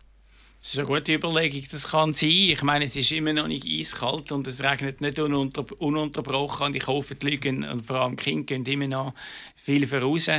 das 0.64 0.76
ist 0.76 0.80
eine 0.80 0.88
gute 0.88 1.14
Überlegung. 1.14 1.62
Das 1.70 1.90
kann 1.90 2.14
sein. 2.14 2.30
Ich 2.30 2.64
meine, 2.64 2.86
es 2.86 2.96
ist 2.96 3.12
immer 3.12 3.34
noch 3.34 3.50
nicht 3.50 3.68
eiskalt 3.68 4.32
und 4.32 4.48
es 4.48 4.64
regnet 4.64 5.02
nicht 5.02 5.20
ununter 5.20 5.66
ununterbrochen. 5.78 6.68
Und 6.68 6.76
ich 6.78 6.88
hoffe, 6.88 7.16
die 7.16 7.32
Leute 7.32 7.50
und 7.50 7.86
vor 7.86 7.98
allem 7.98 8.16
die 8.16 8.24
Kinder 8.24 8.46
gehen 8.46 8.66
immer 8.66 8.88
noch 8.88 9.14
viel 9.58 9.86
voraus. 9.86 10.30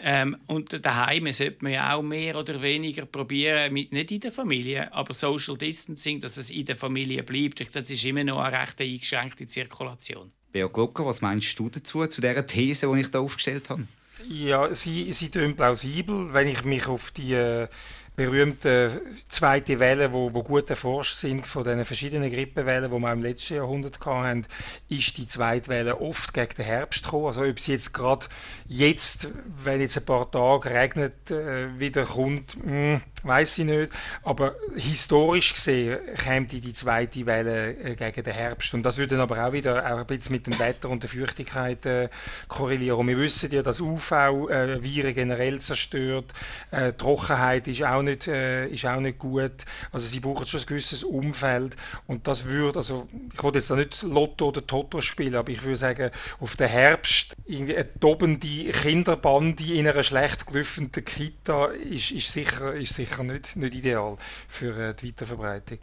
Ähm, 0.00 0.36
und 0.46 0.86
daheim 0.86 1.32
sollte 1.32 1.64
man 1.64 1.72
ja 1.72 1.96
auch 1.96 2.02
mehr 2.02 2.38
oder 2.38 2.62
weniger 2.62 3.06
probieren, 3.06 3.72
mit, 3.72 3.90
nicht 3.90 4.12
in 4.12 4.20
der 4.20 4.30
Familie, 4.30 4.92
aber 4.92 5.14
Social 5.14 5.58
Distancing, 5.58 6.20
dass 6.20 6.36
es 6.36 6.50
in 6.50 6.64
der 6.64 6.76
Familie 6.76 7.24
bleibt. 7.24 7.74
Das 7.74 7.90
ist 7.90 8.04
immer 8.04 8.22
noch 8.22 8.38
eine 8.38 8.56
recht 8.56 8.80
eingeschränkte 8.80 9.48
Zirkulation. 9.48 10.30
Bea 10.52 10.66
Glocker, 10.66 11.06
was 11.06 11.20
meinst 11.20 11.58
du 11.58 11.68
dazu, 11.68 12.06
zu 12.06 12.20
dieser 12.20 12.46
These, 12.46 12.92
die 12.92 13.00
ich 13.00 13.10
da 13.10 13.20
aufgestellt 13.20 13.70
habe? 13.70 13.86
Ja, 14.28 14.72
sie, 14.74 15.12
sie 15.12 15.30
tun 15.30 15.56
plausibel. 15.56 16.32
Wenn 16.32 16.48
ich 16.48 16.64
mich 16.64 16.86
auf 16.86 17.10
die 17.10 17.32
äh, 17.32 17.66
berühmten 18.14 19.00
zweite 19.28 19.80
Welle, 19.80 20.12
wo, 20.12 20.32
wo 20.34 20.42
gut 20.42 20.68
erforscht 20.70 21.14
sind 21.14 21.46
von 21.46 21.64
den 21.64 21.84
verschiedenen 21.84 22.30
Grippewellen, 22.30 22.90
die 22.90 22.98
wir 22.98 23.12
im 23.12 23.22
letzten 23.22 23.54
Jahrhundert 23.54 23.98
hatten, 24.04 24.46
ist 24.88 25.16
die 25.18 25.26
zweite 25.26 25.68
Welle 25.68 26.00
oft 26.00 26.34
gegen 26.34 26.54
den 26.54 26.66
Herbst 26.66 27.04
gekommen. 27.04 27.26
Also 27.26 27.42
ob 27.42 27.58
sie 27.58 27.72
jetzt 27.72 27.94
gerade 27.94 28.26
jetzt, 28.68 29.28
wenn 29.64 29.80
jetzt 29.80 29.96
ein 29.96 30.04
paar 30.04 30.30
Tage 30.30 30.70
regnet, 30.70 31.30
äh, 31.30 31.80
wieder 31.80 32.04
kommt, 32.04 32.54
hm, 32.62 33.00
weiß 33.24 33.58
ich 33.58 33.64
nicht. 33.66 33.92
Aber 34.22 34.54
historisch 34.76 35.54
gesehen 35.54 35.98
kommt 36.24 36.52
die 36.52 36.72
zweite 36.72 37.24
Welle 37.26 37.72
äh, 37.72 37.94
gegen 37.94 38.22
den 38.22 38.32
Herbst. 38.32 38.74
Und 38.74 38.82
das 38.82 38.98
würde 38.98 39.16
dann 39.16 39.22
aber 39.22 39.46
auch 39.46 39.52
wieder 39.52 39.84
auch 39.84 39.98
ein 39.98 40.06
bisschen 40.06 40.36
mit 40.36 40.46
dem 40.46 40.58
Wetter 40.58 40.88
und 40.90 41.02
der 41.02 41.10
Feuchtigkeit 41.10 41.84
äh, 41.86 42.08
korrelieren. 42.48 43.06
Wir 43.06 43.18
wissen 43.18 43.50
ja, 43.52 43.62
dass 43.62 43.80
UV-Viren 43.80 45.10
äh, 45.10 45.12
generell 45.12 45.60
zerstört. 45.60 46.32
Äh, 46.70 46.92
Trockenheit 46.92 47.68
ist 47.68 47.82
auch, 47.82 48.02
nicht, 48.02 48.26
äh, 48.28 48.68
ist 48.68 48.86
auch 48.86 49.00
nicht 49.00 49.18
gut. 49.18 49.64
Also 49.90 50.06
sie 50.06 50.20
brauchen 50.20 50.46
schon 50.46 50.60
ein 50.60 50.66
gewisses 50.66 51.04
Umfeld. 51.04 51.76
Und 52.06 52.26
das 52.28 52.44
würde, 52.44 52.78
also 52.78 53.08
ich 53.32 53.42
wollte 53.42 53.58
jetzt 53.58 53.70
da 53.70 53.76
nicht 53.76 54.02
Lotto 54.02 54.48
oder 54.48 54.66
Toto 54.66 55.00
spielen, 55.00 55.34
aber 55.34 55.50
ich 55.50 55.62
würde 55.62 55.76
sagen, 55.76 56.10
auf 56.40 56.56
den 56.56 56.68
Herbst 56.68 57.34
irgendwie 57.46 57.76
eine 57.76 57.92
tobende 57.98 58.70
Kinderbande 58.70 59.74
in 59.74 59.86
einer 59.86 60.02
schlecht 60.02 60.46
gelüfteten 60.46 61.04
Kita 61.04 61.66
ist, 61.66 62.10
ist 62.10 62.32
sicher, 62.32 62.74
ist 62.74 62.94
sicher 62.94 63.11
nicht, 63.20 63.56
nicht 63.56 63.74
ideal 63.74 64.16
für 64.48 64.76
äh, 64.78 64.94
die 64.94 65.08
Weiterverbreitung. 65.08 65.78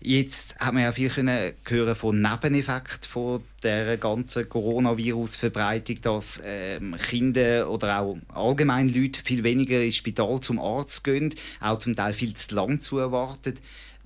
Jetzt 0.00 0.58
haben 0.58 0.76
wir 0.76 0.84
ja 0.84 0.92
viel 0.92 1.08
können 1.08 1.54
hören 1.66 1.96
von 1.96 2.20
Nebeneffekten 2.20 3.08
von 3.08 3.42
der 3.62 3.96
ganzen 3.96 4.48
Coronavirus-Verbreitung, 4.48 6.00
dass 6.02 6.40
ähm, 6.44 6.96
Kinder 7.08 7.70
oder 7.70 8.00
auch 8.00 8.18
allgemein 8.28 8.92
Leute 8.92 9.22
viel 9.22 9.42
weniger 9.42 9.82
ins 9.82 9.96
Spital 9.96 10.40
zum 10.40 10.58
Arzt 10.58 11.04
gehen, 11.04 11.34
auch 11.60 11.78
zum 11.78 11.96
Teil 11.96 12.12
viel 12.12 12.34
zu 12.34 12.54
lang 12.54 12.80
zu 12.80 12.98
erwarten. 12.98 13.54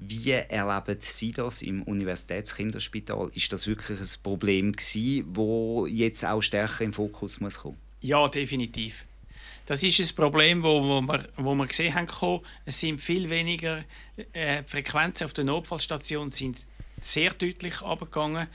Wie 0.01 0.31
erleben 0.31 0.99
Sie 1.01 1.33
das 1.33 1.61
im 1.61 1.83
Universitätskinderspital? 1.83 3.31
Ist 3.35 3.53
das 3.53 3.67
wirklich 3.67 3.99
ein 3.99 4.23
Problem 4.23 4.73
gewesen, 4.73 5.25
wo 5.27 5.87
jetzt 5.87 6.25
auch 6.25 6.41
stärker 6.41 6.85
im 6.85 6.93
Fokus 6.93 7.41
muss 7.41 7.59
kommen? 7.59 7.79
Ja, 8.01 8.29
definitiv. 8.29 9.08
Das 9.69 9.83
ist 9.83 10.01
ein 10.01 10.17
Problem, 10.17 10.63
wo, 10.63 10.83
wo, 10.83 11.03
wir, 11.03 11.29
wo 11.37 11.55
wir 11.55 11.67
gesehen 11.67 11.95
haben, 11.95 12.41
es 12.65 12.81
sind 12.81 13.03
viel 13.03 13.29
weniger 13.29 13.85
äh, 14.33 14.63
Frequenzen 14.63 15.27
auf 15.27 15.35
der 15.35 15.45
Notfallstation 15.45 16.31
sind 16.31 16.65
sehr 16.99 17.35
deutlich 17.35 17.83
abgegangen. 17.83 18.49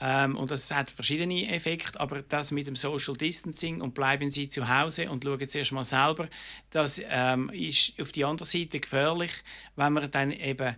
Ähm, 0.00 0.34
und 0.34 0.50
das 0.50 0.70
hat 0.70 0.90
verschiedene 0.90 1.52
Effekte, 1.52 2.00
aber 2.00 2.22
das 2.22 2.52
mit 2.52 2.68
dem 2.68 2.74
Social 2.74 3.14
Distancing 3.14 3.82
und 3.82 3.92
bleiben 3.92 4.30
Sie 4.30 4.48
zu 4.48 4.66
Hause 4.66 5.10
und 5.10 5.24
schauen 5.24 5.46
zuerst 5.46 5.72
mal 5.72 5.84
selber, 5.84 6.26
das 6.70 7.02
ähm, 7.06 7.50
ist 7.50 7.92
auf 8.00 8.12
die 8.12 8.24
andere 8.24 8.48
Seite 8.48 8.80
gefährlich, 8.80 9.32
wenn 9.74 9.92
man 9.92 10.10
dann 10.10 10.32
eben 10.32 10.74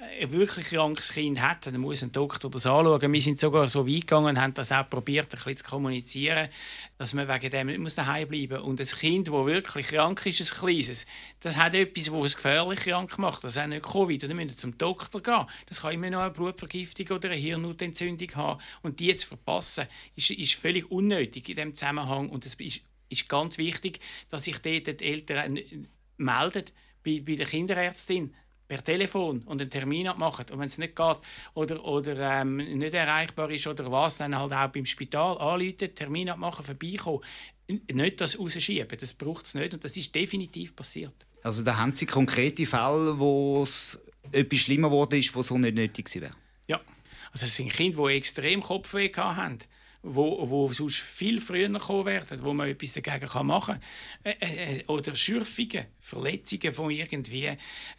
ein 0.00 0.32
wirklich 0.32 0.66
krankes 0.66 1.12
Kind 1.12 1.40
hat, 1.40 1.66
dann 1.66 1.76
muss 1.78 2.02
ein 2.02 2.10
Doktor 2.10 2.50
das 2.50 2.66
anschauen. 2.66 3.12
Wir 3.12 3.20
sind 3.20 3.38
sogar 3.38 3.68
so 3.68 3.86
weit 3.86 4.02
gegangen 4.02 4.28
und 4.28 4.40
haben 4.40 4.54
das 4.54 4.72
auch 4.72 4.88
probiert, 4.88 5.26
ein 5.26 5.30
bisschen 5.30 5.58
zu 5.58 5.64
kommunizieren, 5.64 6.48
dass 6.96 7.12
man 7.12 7.28
wegen 7.28 7.50
dem 7.50 7.66
nicht 7.82 7.98
daheim 7.98 8.28
bleiben 8.28 8.58
muss. 8.58 8.66
Und 8.66 8.80
ein 8.80 8.86
Kind, 8.86 9.28
das 9.28 9.34
wirklich 9.34 9.88
krank 9.88 10.24
ist, 10.24 10.40
ein 10.40 10.58
kleines, 10.58 11.06
das 11.40 11.56
hat 11.56 11.74
etwas, 11.74 12.04
das 12.04 12.24
es 12.24 12.36
gefährlich 12.36 12.80
krank 12.80 13.18
macht. 13.18 13.44
Das 13.44 13.56
ist 13.56 13.66
nicht 13.66 13.82
Covid. 13.82 14.22
Dann 14.22 14.36
müssen 14.36 14.56
zum 14.56 14.78
Doktor 14.78 15.22
gehen. 15.22 15.46
Das 15.66 15.82
kann 15.82 15.92
immer 15.92 16.08
noch 16.08 16.20
eine 16.20 16.30
Blutvergiftung 16.30 17.08
oder 17.16 17.28
eine 17.28 17.38
Hirnhautentzündung 17.38 18.34
haben. 18.36 18.60
Und 18.82 19.00
die 19.00 19.14
zu 19.14 19.26
verpassen, 19.26 19.86
ist, 20.16 20.30
ist 20.30 20.54
völlig 20.54 20.90
unnötig 20.90 21.48
in 21.50 21.56
diesem 21.56 21.76
Zusammenhang. 21.76 22.30
Und 22.30 22.46
es 22.46 22.54
ist, 22.54 22.80
ist 23.10 23.28
ganz 23.28 23.58
wichtig, 23.58 24.00
dass 24.30 24.44
sich 24.44 24.58
dort 24.60 25.00
die 25.00 25.04
Eltern 25.04 25.58
melden 26.16 26.64
bei, 27.04 27.22
bei 27.24 27.34
der 27.34 27.46
Kinderärztin 27.46 28.34
per 28.70 28.84
Telefon 28.84 29.42
und 29.46 29.60
einen 29.60 29.68
Termin 29.68 30.06
abmachen. 30.06 30.46
Und 30.52 30.60
wenn 30.60 30.66
es 30.66 30.78
nicht 30.78 30.94
geht 30.94 31.16
oder, 31.54 31.84
oder 31.84 32.40
ähm, 32.40 32.56
nicht 32.56 32.94
erreichbar 32.94 33.50
ist 33.50 33.66
oder 33.66 33.90
was, 33.90 34.18
dann 34.18 34.38
halt 34.38 34.52
auch 34.52 34.68
beim 34.68 34.86
Spital 34.86 35.36
anrufen, 35.38 35.92
Termin 35.92 36.30
abmachen, 36.30 36.64
vorbeikommen. 36.64 37.20
Nicht 37.90 38.20
das 38.20 38.38
rausschieben, 38.38 38.96
das 38.96 39.12
braucht 39.12 39.46
es 39.46 39.54
nicht 39.54 39.74
und 39.74 39.82
das 39.82 39.96
ist 39.96 40.14
definitiv 40.14 40.76
passiert. 40.76 41.26
Also 41.42 41.64
da 41.64 41.78
haben 41.78 41.92
Sie 41.92 42.06
konkrete 42.06 42.64
Fälle, 42.64 43.18
wo 43.18 43.62
es 43.62 44.00
etwas 44.30 44.60
schlimmer 44.60 44.88
geworden 44.88 45.18
ist, 45.18 45.34
was 45.34 45.48
so 45.48 45.58
nicht 45.58 45.74
nötig 45.74 46.08
wäre? 46.14 46.34
Ja, 46.68 46.80
also 47.32 47.46
es 47.46 47.56
sind 47.56 47.72
Kinder, 47.72 48.06
die 48.06 48.14
extrem 48.14 48.60
Kopfweh 48.62 49.10
haben 49.12 49.58
wo, 50.02 50.48
wo 50.48 50.72
sonst 50.72 50.96
viel 50.96 51.40
früher 51.40 51.70
kommen 51.78 52.06
werden, 52.06 52.42
wo 52.42 52.54
man 52.54 52.68
etwas 52.68 52.94
dagegen 52.94 53.46
machen 53.46 53.78
kann. 54.24 54.32
Äh, 54.40 54.78
äh, 54.78 54.84
oder 54.86 55.14
Schürfungen, 55.14 55.86
Verletzungen 56.00 56.72
von 56.72 56.90
irgendwie 56.90 57.50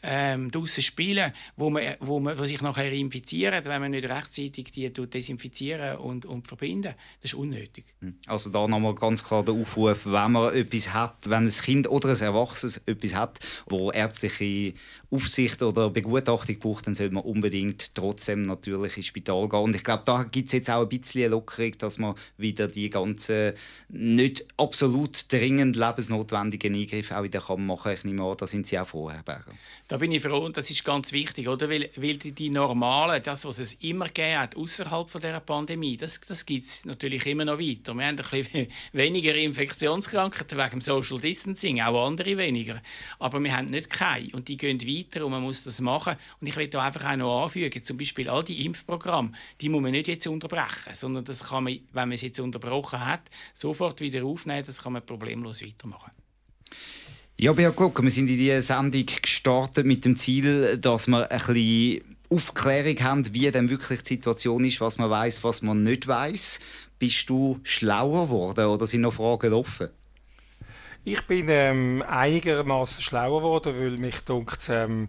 ähm, 0.01 0.49
draussen 0.49 0.81
spielen, 0.81 1.31
wo, 1.55 1.69
man, 1.69 1.95
wo, 1.99 2.19
man, 2.19 2.37
wo 2.39 2.45
sich 2.45 2.61
nachher 2.61 2.91
infizieren, 2.91 3.63
wenn 3.65 3.81
man 3.81 3.91
nicht 3.91 4.09
rechtzeitig 4.09 4.71
die 4.71 4.91
desinfizieren 4.91 5.97
und, 5.97 6.25
und 6.25 6.47
verbinden. 6.47 6.95
Das 7.21 7.33
ist 7.33 7.37
unnötig. 7.37 7.85
Hm. 7.99 8.15
Also 8.25 8.49
da 8.49 8.67
nochmal 8.67 8.95
ganz 8.95 9.23
klar 9.23 9.43
der 9.43 9.53
Aufruf, 9.53 10.05
wenn 10.05 10.31
man 10.31 10.55
etwas 10.55 10.93
hat, 10.93 11.29
wenn 11.29 11.45
ein 11.45 11.51
Kind 11.51 11.87
oder 11.87 12.09
ein 12.09 12.19
Erwachsenes 12.19 12.81
etwas 12.85 13.13
hat, 13.13 13.39
wo 13.67 13.91
ärztliche 13.91 14.73
Aufsicht 15.11 15.61
oder 15.61 15.89
Begutachtung 15.89 16.57
braucht, 16.59 16.87
dann 16.87 16.95
sollte 16.95 17.13
man 17.13 17.23
unbedingt 17.23 17.93
trotzdem 17.93 18.41
natürlich 18.41 18.97
ins 18.97 19.07
Spital 19.07 19.47
gehen. 19.49 19.59
Und 19.59 19.75
ich 19.75 19.83
glaube, 19.83 20.03
da 20.05 20.23
gibt 20.23 20.47
es 20.47 20.53
jetzt 20.53 20.69
auch 20.69 20.81
ein 20.81 20.89
bisschen 20.89 21.31
Lockerung, 21.31 21.77
dass 21.77 21.90
man 21.97 22.15
wieder 22.37 22.67
die 22.67 22.89
ganzen 22.89 23.53
nicht 23.89 24.45
absolut 24.57 25.31
dringend 25.31 25.75
lebensnotwendigen 25.75 26.75
Eingriffe 26.75 27.17
auch 27.17 27.23
wieder 27.23 27.41
kann 27.41 27.65
machen 27.65 27.83
kann. 27.83 27.93
Ich 27.93 28.03
nehme 28.03 28.23
an, 28.23 28.37
da 28.37 28.47
sind 28.47 28.67
Sie 28.67 28.77
auch 28.79 28.87
froh, 28.87 29.09
Herr 29.09 29.23
Berger. 29.23 29.53
Da 29.87 29.97
bin 29.97 30.11
ich 30.11 30.21
froh 30.21 30.39
und 30.39 30.55
das 30.55 30.69
ist 30.69 30.83
ganz 30.85 31.11
wichtig, 31.11 31.47
oder? 31.47 31.69
Weil, 31.69 31.89
weil 31.95 32.17
die, 32.17 32.31
die 32.31 32.49
normalen, 32.49 33.21
das, 33.21 33.45
was 33.45 33.59
es 33.59 33.73
immer 33.75 34.07
gegeben 34.07 34.39
hat, 34.39 34.55
außerhalb 34.55 35.09
von 35.09 35.21
der 35.21 35.39
Pandemie, 35.41 35.97
das, 35.97 36.19
das 36.21 36.45
gibt 36.45 36.63
es 36.63 36.85
natürlich 36.85 37.25
immer 37.25 37.45
noch 37.45 37.59
weiter. 37.59 37.93
Wir 37.93 38.07
haben 38.07 38.17
ein 38.17 38.43
bisschen 38.43 38.67
weniger 38.93 39.35
Infektionskrankheiten 39.35 40.57
wegen 40.57 40.69
dem 40.69 40.81
Social 40.81 41.19
Distancing, 41.19 41.81
auch 41.81 42.07
andere 42.07 42.37
weniger. 42.37 42.81
Aber 43.19 43.39
wir 43.39 43.55
haben 43.55 43.67
nicht 43.67 43.89
keine 43.89 44.29
und 44.33 44.47
die 44.47 44.57
gehen 44.57 44.81
weiter 44.81 45.25
und 45.25 45.31
man 45.31 45.41
muss 45.41 45.63
das 45.63 45.81
machen. 45.81 46.15
Und 46.39 46.47
ich 46.47 46.55
will 46.55 46.67
da 46.67 46.83
einfach 46.83 47.11
auch 47.11 47.17
noch 47.17 47.43
anfügen, 47.43 47.83
zum 47.83 47.97
Beispiel 47.97 48.29
all 48.29 48.43
die 48.43 48.65
Impfprogramme, 48.65 49.31
die 49.59 49.69
muss 49.69 49.81
man 49.81 49.91
nicht 49.91 50.07
jetzt 50.07 50.27
unterbrechen, 50.27 50.93
sondern 50.93 51.25
das 51.25 51.49
kann 51.49 51.65
man, 51.65 51.79
wenn 51.93 52.09
man 52.09 52.13
es 52.13 52.21
jetzt 52.21 52.39
unterbrochen 52.39 53.05
hat, 53.05 53.21
sofort 53.53 53.99
wieder 54.01 54.23
aufnehmen, 54.25 54.63
das 54.65 54.81
kann 54.81 54.93
man 54.93 55.05
problemlos 55.05 55.61
weitermachen. 55.61 56.11
Ja, 57.39 57.53
Beat 57.53 57.75
Glucker, 57.75 58.03
wir 58.03 58.11
sind 58.11 58.29
in 58.29 58.37
diese 58.37 58.61
Sendung 58.61 59.05
gestartet 59.05 59.85
mit 59.85 60.05
dem 60.05 60.15
Ziel, 60.15 60.77
dass 60.77 61.07
wir 61.07 61.31
ein 61.31 61.39
bisschen 61.39 62.17
Aufklärung 62.29 62.99
haben, 63.01 63.33
wie 63.33 63.49
denn 63.51 63.69
wirklich 63.69 64.03
die 64.03 64.13
Situation 64.13 64.63
ist, 64.63 64.79
was 64.79 64.97
man 64.97 65.09
weiß, 65.09 65.43
was 65.43 65.61
man 65.61 65.83
nicht 65.83 66.07
weiß. 66.07 66.59
Bist 66.99 67.29
du 67.29 67.59
schlauer 67.63 68.27
geworden 68.27 68.67
oder 68.67 68.85
sind 68.85 69.01
noch 69.01 69.15
Fragen 69.15 69.53
offen? 69.53 69.89
Ich 71.03 71.21
bin 71.23 71.47
ähm, 71.49 72.03
einigermaßen 72.07 73.01
schlauer 73.01 73.39
geworden, 73.39 73.73
weil 73.75 73.97
mich 73.97 74.19
dunkt, 74.21 74.69
ähm, 74.69 75.05
äh, 75.05 75.07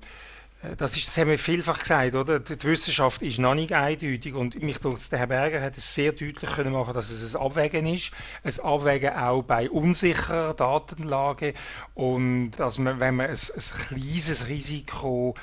das, 0.77 0.96
ist, 0.96 1.09
das 1.09 1.18
haben 1.18 1.31
wir 1.31 1.38
vielfach 1.38 1.81
gesagt, 1.81 2.14
oder? 2.14 2.38
Die 2.38 2.62
Wissenschaft 2.64 3.22
ist 3.22 3.38
noch 3.38 3.55
nicht 3.55 3.72
eindeutig. 3.72 4.35
Und 4.35 4.62
mich 4.62 4.79
denkt, 4.79 5.11
der 5.11 5.18
Herr 5.18 5.27
Berger 5.27 5.61
hat 5.61 5.77
es 5.77 5.94
sehr 5.94 6.12
deutlich 6.12 6.51
können 6.51 6.72
machen, 6.72 6.94
dass 6.94 7.11
es 7.11 7.35
ein 7.35 7.42
Abwägen 7.42 7.87
ist, 7.87 8.12
ein 8.44 8.64
Abwägen 8.64 9.14
auch 9.14 9.42
bei 9.42 9.68
unsicherer 9.68 10.55
Datenlage. 10.55 11.55
Und 11.94 12.53
dass 12.53 12.79
man, 12.79 13.01
wenn 13.01 13.16
man 13.16 13.27
ein, 13.27 13.37
ein 13.37 13.88
kleines 13.88 14.48
Risiko 14.48 15.35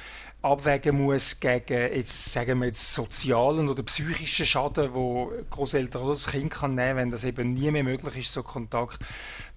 abwägen 0.41 0.95
muss 0.95 1.41
gegen 1.41 1.93
jetzt 1.93 2.31
sagen 2.31 2.59
wir 2.59 2.67
jetzt 2.67 2.93
sozialen 2.93 3.67
oder 3.67 3.83
psychischen 3.83 4.45
Schaden, 4.45 4.93
wo 4.93 5.33
Großeltern 5.49 6.01
oder 6.03 6.13
das 6.13 6.27
Kind 6.27 6.51
kann 6.51 6.75
nehmen, 6.75 6.95
wenn 6.95 7.09
das 7.09 7.25
eben 7.25 7.53
nie 7.53 7.71
mehr 7.71 7.83
möglich 7.83 8.19
ist, 8.19 8.31
so 8.31 8.41
Kontakt 8.41 8.99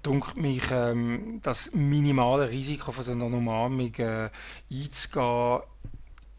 dunkelt 0.03 0.37
mich 0.37 0.63
ähm, 0.71 1.41
das 1.43 1.73
minimale 1.75 2.51
Risiko 2.51 2.93
von 2.93 3.05
so 3.05 3.13
einer 3.13 3.27
Umarmung 3.27 3.95
äh, 3.97 4.31
einzugehen, 4.71 5.61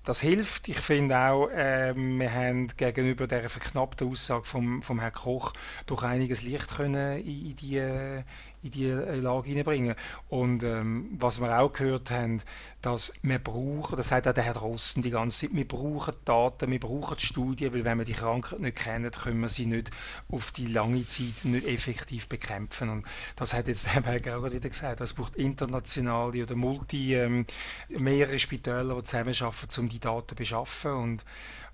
das 0.05 0.19
hilft. 0.19 0.67
Ich 0.67 0.79
finde 0.79 1.17
auch, 1.17 1.49
äh, 1.49 1.93
wir 1.95 2.33
haben 2.33 2.67
gegenüber 2.75 3.25
der 3.25 3.49
verknappten 3.49 4.09
Aussage 4.09 4.43
vom, 4.43 4.81
vom 4.81 4.99
Herrn 4.99 5.13
Koch 5.13 5.53
durch 5.85 6.03
einiges 6.03 6.43
Licht 6.43 6.75
können 6.75 7.19
in, 7.19 7.51
in 7.51 7.55
die, 7.55 8.23
in 8.63 8.71
die 8.71 8.87
äh, 8.87 9.15
Lage 9.15 9.49
hineinbringen. 9.49 9.95
Und 10.29 10.63
ähm, 10.63 11.09
was 11.19 11.39
wir 11.39 11.59
auch 11.59 11.71
gehört 11.71 12.11
haben, 12.11 12.41
dass 12.81 13.13
wir 13.21 13.39
brauchen, 13.39 13.97
das 13.97 14.07
sagt 14.07 14.27
auch 14.27 14.33
der 14.33 14.43
Herr 14.43 14.53
Drosten 14.53 15.03
die 15.03 15.09
ganze 15.09 15.47
Zeit, 15.47 15.55
wir 15.55 15.67
brauchen 15.67 16.15
Daten, 16.25 16.71
wir 16.71 16.79
brauchen 16.79 17.19
Studien, 17.19 17.73
weil 17.73 17.83
wenn 17.83 17.97
wir 17.97 18.05
die 18.05 18.13
Krankheit 18.13 18.59
nicht 18.59 18.77
kennen, 18.77 19.11
können 19.11 19.41
wir 19.41 19.49
sie 19.49 19.65
nicht 19.65 19.91
auf 20.29 20.51
die 20.51 20.67
lange 20.67 21.05
Zeit 21.05 21.45
nicht 21.45 21.67
effektiv 21.67 22.27
bekämpfen. 22.27 22.89
Und 22.89 23.05
das 23.35 23.53
hat 23.53 23.67
jetzt 23.67 23.87
Herr 23.93 24.01
Berger 24.01 24.37
auch 24.37 24.51
wieder 24.51 24.69
gesagt, 24.69 25.01
es 25.01 25.13
braucht 25.13 25.35
internationale 25.35 26.43
oder 26.43 26.55
multi, 26.55 27.15
ähm, 27.15 27.45
mehrere 27.89 28.39
Spitäler, 28.39 28.95
die 28.95 29.03
zusammenarbeiten, 29.03 29.79
um 29.79 29.89
die 29.89 29.99
Daten 29.99 30.29
zu 30.29 30.35
beschaffen. 30.35 30.91
Und, 30.91 31.25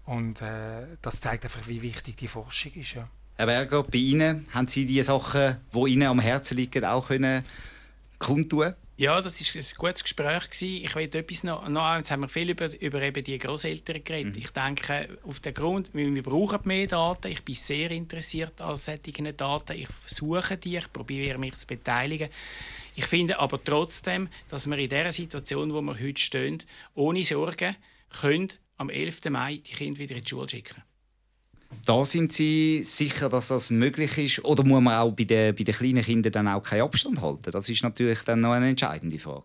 und 0.06 0.42
äh, 0.42 0.88
das 1.02 1.22
zeigt 1.22 1.44
einfach, 1.44 1.68
wie 1.68 1.82
wichtig 1.82 2.18
die 2.18 2.28
Forschung 2.28 2.74
ist. 2.74 2.94
Ja. 2.94 3.08
Herr 3.40 3.46
Berger, 3.46 3.84
bei 3.84 4.00
Ihnen 4.00 4.46
haben 4.54 4.68
Sie 4.68 4.86
die 4.86 5.02
Sachen, 5.02 5.56
die 5.74 5.92
Ihnen 5.94 6.08
am 6.10 6.20
Herzen 6.20 6.58
liegen, 6.58 6.84
auch 6.84 7.08
können 7.08 7.46
kundtun 8.18 8.74
Ja, 8.98 9.22
das 9.22 9.40
war 9.40 9.62
ein 9.62 9.66
gutes 9.78 10.04
Gespräch. 10.04 10.50
Gewesen. 10.50 10.84
Ich 10.84 10.94
will 10.94 11.04
etwas 11.04 11.46
noch, 11.46 11.70
noch 11.70 11.96
jetzt 11.96 12.12
haben 12.12 12.24
wir 12.24 12.28
viel 12.28 12.50
über, 12.50 12.70
über 12.82 13.02
eben 13.02 13.24
die 13.24 13.40
Großeltern 13.40 14.04
geredet. 14.04 14.36
Mhm. 14.36 14.42
Ich 14.42 14.50
denke, 14.50 15.20
auf 15.24 15.40
den 15.40 15.54
Grund, 15.54 15.88
wir, 15.94 16.22
brauchen 16.22 16.60
mehr 16.66 16.86
Daten. 16.88 17.32
Ich 17.32 17.42
bin 17.46 17.56
sehr 17.56 17.92
interessiert 17.92 18.62
an 18.62 18.76
solchen 18.76 19.38
Daten. 19.38 19.78
Ich 19.78 19.88
suche 20.06 20.58
die, 20.58 20.76
ich 20.76 20.92
probiere 20.92 21.38
mich 21.38 21.56
zu 21.56 21.66
beteiligen. 21.66 22.28
Ich 22.98 23.06
finde 23.06 23.40
aber 23.40 23.64
trotzdem, 23.64 24.28
dass 24.50 24.70
wir 24.70 24.78
in 24.78 24.90
der 24.90 25.14
Situation, 25.14 25.72
wo 25.72 25.80
wir 25.80 25.98
heute 25.98 26.22
stehen, 26.22 26.62
ohne 26.94 27.24
Sorgen 27.24 27.78
können 28.20 28.50
am 28.76 28.90
11. 28.90 29.30
Mai 29.30 29.62
die 29.66 29.76
Kinder 29.76 29.98
wieder 29.98 30.18
in 30.18 30.26
die 30.26 30.30
Schule 30.30 30.50
schicken. 30.50 30.89
Da 31.86 32.06
sind 32.06 32.34
Sie 32.34 32.84
sicher, 32.84 33.30
dass 33.30 33.50
das 33.50 33.70
möglich 33.70 34.18
ist? 34.18 34.46
Oder 34.46 34.64
muss 34.64 34.82
man 34.82 34.98
auch 34.98 35.12
bei 35.12 35.24
den, 35.24 35.56
bei 35.56 35.64
den 35.64 35.76
kleinen 35.76 36.04
Kindern 36.04 36.32
dann 36.32 36.48
auch 36.48 36.64
keinen 36.64 36.82
Abstand 36.82 37.22
halten? 37.22 37.52
Das 37.52 37.70
ist 37.70 37.84
natürlich 37.84 38.20
dann 38.24 38.42
noch 38.42 38.52
eine 38.52 38.70
entscheidende 38.70 39.20
Frage. 39.20 39.44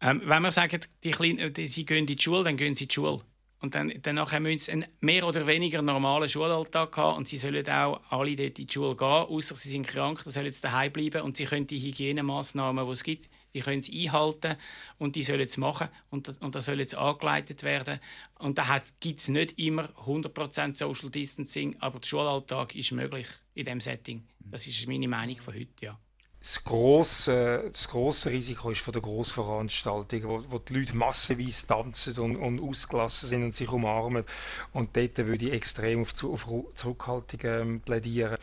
Ähm, 0.00 0.22
wenn 0.24 0.42
wir 0.42 0.50
sagen, 0.50 0.80
die 1.04 1.10
Kleinen, 1.10 1.52
die, 1.52 1.68
sie 1.68 1.84
gehen 1.84 1.98
in 1.98 2.06
die 2.06 2.16
Schule, 2.18 2.44
dann 2.44 2.56
gehen 2.56 2.74
sie 2.74 2.84
in 2.84 2.88
die 2.88 2.94
Schule. 2.94 3.20
Und 3.60 3.74
dann, 3.74 3.92
danach 4.00 4.38
müssen 4.40 4.58
sie 4.58 4.72
einen 4.72 4.86
mehr 5.00 5.26
oder 5.26 5.46
weniger 5.46 5.82
normalen 5.82 6.28
Schulalltag 6.28 6.96
haben 6.96 7.18
und 7.18 7.28
sie 7.28 7.36
sollen 7.36 7.68
auch 7.68 8.00
alle 8.08 8.34
dort 8.34 8.58
in 8.58 8.66
die 8.66 8.72
Schule 8.72 8.96
gehen, 8.96 9.06
außer 9.06 9.54
sie 9.54 9.68
sind 9.68 9.86
krank, 9.86 10.22
dann 10.24 10.32
sollen 10.32 10.50
sie 10.50 10.62
daheim 10.62 10.90
bleiben 10.90 11.20
und 11.20 11.36
sie 11.36 11.44
können 11.44 11.66
die 11.66 11.78
Hygienemaßnahmen, 11.78 12.86
die 12.86 12.92
es 12.92 13.04
gibt, 13.04 13.28
die 13.54 13.60
können 13.60 13.80
es 13.80 13.90
einhalten 13.90 14.56
und 14.98 15.16
die 15.16 15.22
sollen 15.22 15.40
es 15.40 15.56
machen 15.56 15.88
und, 16.10 16.40
und 16.40 16.54
da 16.54 16.62
soll 16.62 16.78
jetzt 16.80 16.94
angeleitet 16.94 17.62
werden. 17.62 18.00
Und 18.38 18.58
da 18.58 18.82
gibt 19.00 19.20
es 19.20 19.28
nicht 19.28 19.58
immer 19.58 19.88
100% 20.06 20.76
Social 20.76 21.10
Distancing, 21.10 21.76
aber 21.80 22.00
der 22.00 22.06
Schulalltag 22.06 22.74
ist 22.74 22.92
möglich 22.92 23.26
in 23.54 23.64
diesem 23.64 23.80
Setting. 23.80 24.24
Das 24.38 24.66
ist 24.66 24.86
meine 24.86 25.08
Meinung 25.08 25.38
von 25.40 25.54
heute, 25.54 25.68
ja 25.80 25.98
das 26.40 26.64
grosse, 26.64 27.64
das 27.68 27.88
grosse 27.88 28.30
Risiko 28.30 28.70
ist 28.70 28.80
von 28.80 28.92
der 28.92 29.02
Grossveranstaltung, 29.02 30.22
wo, 30.24 30.42
wo 30.48 30.58
die 30.58 30.72
Leute 30.72 30.96
massenweise 30.96 31.66
tanzen 31.66 32.18
und, 32.18 32.36
und 32.36 32.60
ausgelassen 32.60 33.28
sind 33.28 33.44
und 33.44 33.52
sich 33.52 33.70
umarmen. 33.70 34.24
Und 34.72 34.96
dort 34.96 35.18
würde 35.18 35.48
ich 35.48 35.52
extrem 35.52 36.00
auf, 36.00 36.12
auf 36.24 36.46
Zurückhaltung 36.72 37.40
ähm, 37.44 37.80
plädieren. 37.82 38.38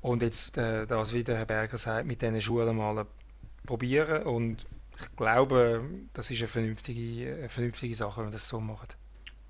Und 0.00 0.22
jetzt, 0.22 0.56
äh, 0.56 0.86
das, 0.86 1.12
wie 1.12 1.24
der 1.24 1.36
Herr 1.36 1.44
Berger 1.44 1.76
sagt, 1.76 2.06
mit 2.06 2.22
diesen 2.22 2.40
Schulen 2.40 2.74
mal 2.74 3.06
probieren. 3.64 4.24
Und 4.24 4.66
ich 4.98 5.16
glaube, 5.16 5.84
das 6.12 6.30
ist 6.30 6.40
eine 6.40 6.48
vernünftige, 6.48 7.34
eine 7.34 7.48
vernünftige 7.48 7.94
Sache, 7.94 8.18
wenn 8.18 8.26
man 8.26 8.32
das 8.32 8.48
so 8.48 8.60
macht. 8.60 8.96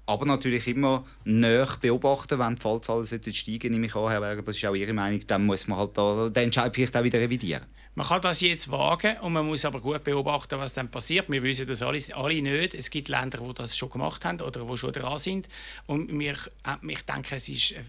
Aber 0.06 0.26
natürlich 0.26 0.66
immer 0.66 1.04
näher 1.24 1.68
beobachten, 1.80 2.38
wenn 2.38 2.56
die 2.56 2.60
Fallzahlen 2.60 3.06
steigen, 3.06 3.72
nehme 3.72 3.86
ich 3.86 3.94
an, 3.94 4.10
Herr 4.10 4.20
Berger, 4.20 4.42
das 4.42 4.56
ist 4.56 4.66
auch 4.66 4.74
Ihre 4.74 4.92
Meinung, 4.92 5.20
dann 5.26 5.46
muss 5.46 5.68
man 5.68 5.78
halt 5.78 5.96
da, 5.96 6.28
den 6.28 6.44
Entscheid 6.44 6.74
vielleicht 6.74 6.96
auch 6.96 7.04
wieder 7.04 7.20
revidieren. 7.20 7.62
Man 7.94 8.06
kann 8.06 8.22
das 8.22 8.40
jetzt 8.40 8.70
wagen 8.70 9.18
und 9.18 9.34
man 9.34 9.46
muss 9.46 9.66
aber 9.66 9.78
gut 9.78 10.02
beobachten, 10.02 10.58
was 10.58 10.72
dann 10.72 10.90
passiert. 10.90 11.30
Wir 11.30 11.42
wissen 11.42 11.66
das 11.66 11.82
alle, 11.82 12.00
alle 12.14 12.40
nicht. 12.40 12.72
Es 12.72 12.88
gibt 12.88 13.10
Länder, 13.10 13.36
die 13.46 13.52
das 13.52 13.76
schon 13.76 13.90
gemacht 13.90 14.24
haben 14.24 14.40
oder 14.40 14.64
die 14.64 14.76
schon 14.78 14.94
dran 14.94 15.18
sind. 15.18 15.46
Und 15.84 16.18
wir, 16.18 16.32
äh, 16.32 16.76
ich 16.88 17.02
denke, 17.02 17.36
es 17.36 17.50
ist 17.50 17.72
äh, 17.72 17.82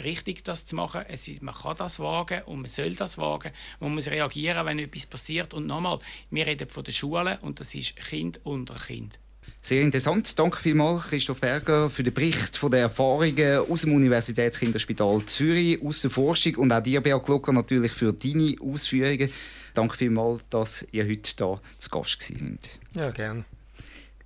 richtig, 0.00 0.44
das 0.44 0.64
zu 0.64 0.76
machen. 0.76 1.04
Ist, 1.06 1.42
man 1.42 1.56
kann 1.56 1.74
das 1.76 1.98
wagen 1.98 2.42
und 2.46 2.60
man 2.60 2.70
soll 2.70 2.94
das 2.94 3.18
wagen. 3.18 3.50
Man 3.80 3.96
muss 3.96 4.06
reagieren, 4.06 4.64
wenn 4.64 4.78
etwas 4.78 5.06
passiert. 5.06 5.52
Und 5.52 5.66
nochmal, 5.66 5.98
wir 6.30 6.46
reden 6.46 6.68
von 6.68 6.84
den 6.84 6.94
Schulen 6.94 7.38
und 7.40 7.58
das 7.58 7.74
ist 7.74 7.96
Kind 7.96 8.38
unter 8.44 8.76
Kind. 8.76 9.18
Sehr 9.60 9.82
interessant. 9.82 10.38
Danke 10.38 10.58
vielmals, 10.58 11.08
Christoph 11.08 11.40
Berger, 11.40 11.90
für 11.90 12.02
den 12.02 12.14
Bericht 12.14 12.56
von 12.56 12.70
den 12.70 12.80
Erfahrungen 12.80 13.58
aus 13.68 13.82
dem 13.82 13.94
Universitätskinderspital 13.94 15.24
Zürich, 15.26 15.82
aus 15.82 16.00
der 16.00 16.10
Forschung 16.10 16.54
und 16.56 16.72
auch 16.72 16.82
dir, 16.82 17.00
Beat 17.00 17.24
Glocker, 17.24 17.52
natürlich 17.52 17.92
für 17.92 18.12
deine 18.12 18.54
Ausführungen. 18.60 19.30
Danke 19.74 19.96
vielmals, 19.96 20.42
dass 20.48 20.86
ihr 20.92 21.04
heute 21.04 21.30
hier 21.36 21.60
zu 21.78 21.90
Gast 21.90 22.22
seid. 22.22 22.78
Ja, 22.94 23.10
gerne. 23.10 23.44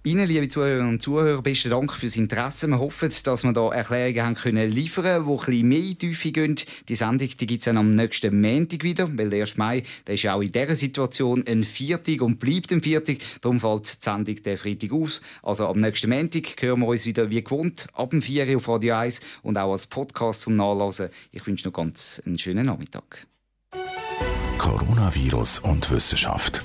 Ihnen, 0.04 0.26
liebe 0.26 0.48
Zuhörerinnen 0.48 0.94
und 0.94 1.00
Zuhörer, 1.00 1.42
besten 1.42 1.70
Dank 1.70 1.92
fürs 1.92 2.16
Interesse. 2.16 2.66
Wir 2.66 2.80
hoffen, 2.80 3.12
dass 3.22 3.44
wir 3.44 3.52
hier 3.52 3.72
Erklärungen 3.72 4.22
haben 4.22 4.34
können 4.34 4.68
liefern 4.68 5.04
können, 5.04 5.26
die 5.28 5.36
bisschen 5.36 5.68
mehr 5.68 5.78
in 5.78 5.98
Tiefe 5.98 6.32
gehen. 6.32 6.56
Die 6.88 6.96
Sendung 6.96 7.28
gibt 7.28 7.52
es 7.52 7.66
dann 7.66 7.76
am 7.76 7.90
nächsten 7.90 8.40
Montag 8.40 8.82
wieder, 8.82 9.08
weil 9.16 9.30
der 9.30 9.42
1. 9.42 9.58
Mai 9.58 9.84
der 10.04 10.14
ist 10.14 10.24
ja 10.24 10.34
auch 10.34 10.40
in 10.40 10.50
dieser 10.50 10.74
Situation 10.74 11.44
ein 11.46 11.62
Viertag 11.62 12.20
und 12.20 12.40
bleibt 12.40 12.72
ein 12.72 12.82
Viertag. 12.82 13.18
Darum 13.42 13.60
fällt 13.60 13.94
die 13.94 13.96
Sendung 14.00 14.42
der 14.42 14.58
Freitag 14.58 14.90
aus. 14.92 15.20
Also 15.40 15.68
am 15.68 15.78
nächsten 15.78 16.10
Montag 16.10 16.60
hören 16.60 16.80
wir 16.80 16.88
uns 16.88 17.06
wieder 17.06 17.30
wie 17.30 17.44
gewohnt 17.44 17.86
ab 17.92 18.10
dem 18.10 18.22
4 18.22 18.48
Uhr 18.48 18.56
auf 18.56 18.68
Radio 18.68 18.96
1 18.96 19.20
und 19.44 19.56
auch 19.56 19.70
als 19.70 19.86
Podcast 19.86 20.42
zum 20.42 20.56
Nachlesen. 20.56 21.10
Ich 21.30 21.46
wünsche 21.46 21.68
noch 21.68 21.74
ganz 21.74 22.20
einen 22.26 22.40
schönen 22.40 22.66
Nachmittag. 22.66 23.28
Coronavirus 24.58 25.60
und 25.60 25.88
Wissenschaft. 25.92 26.64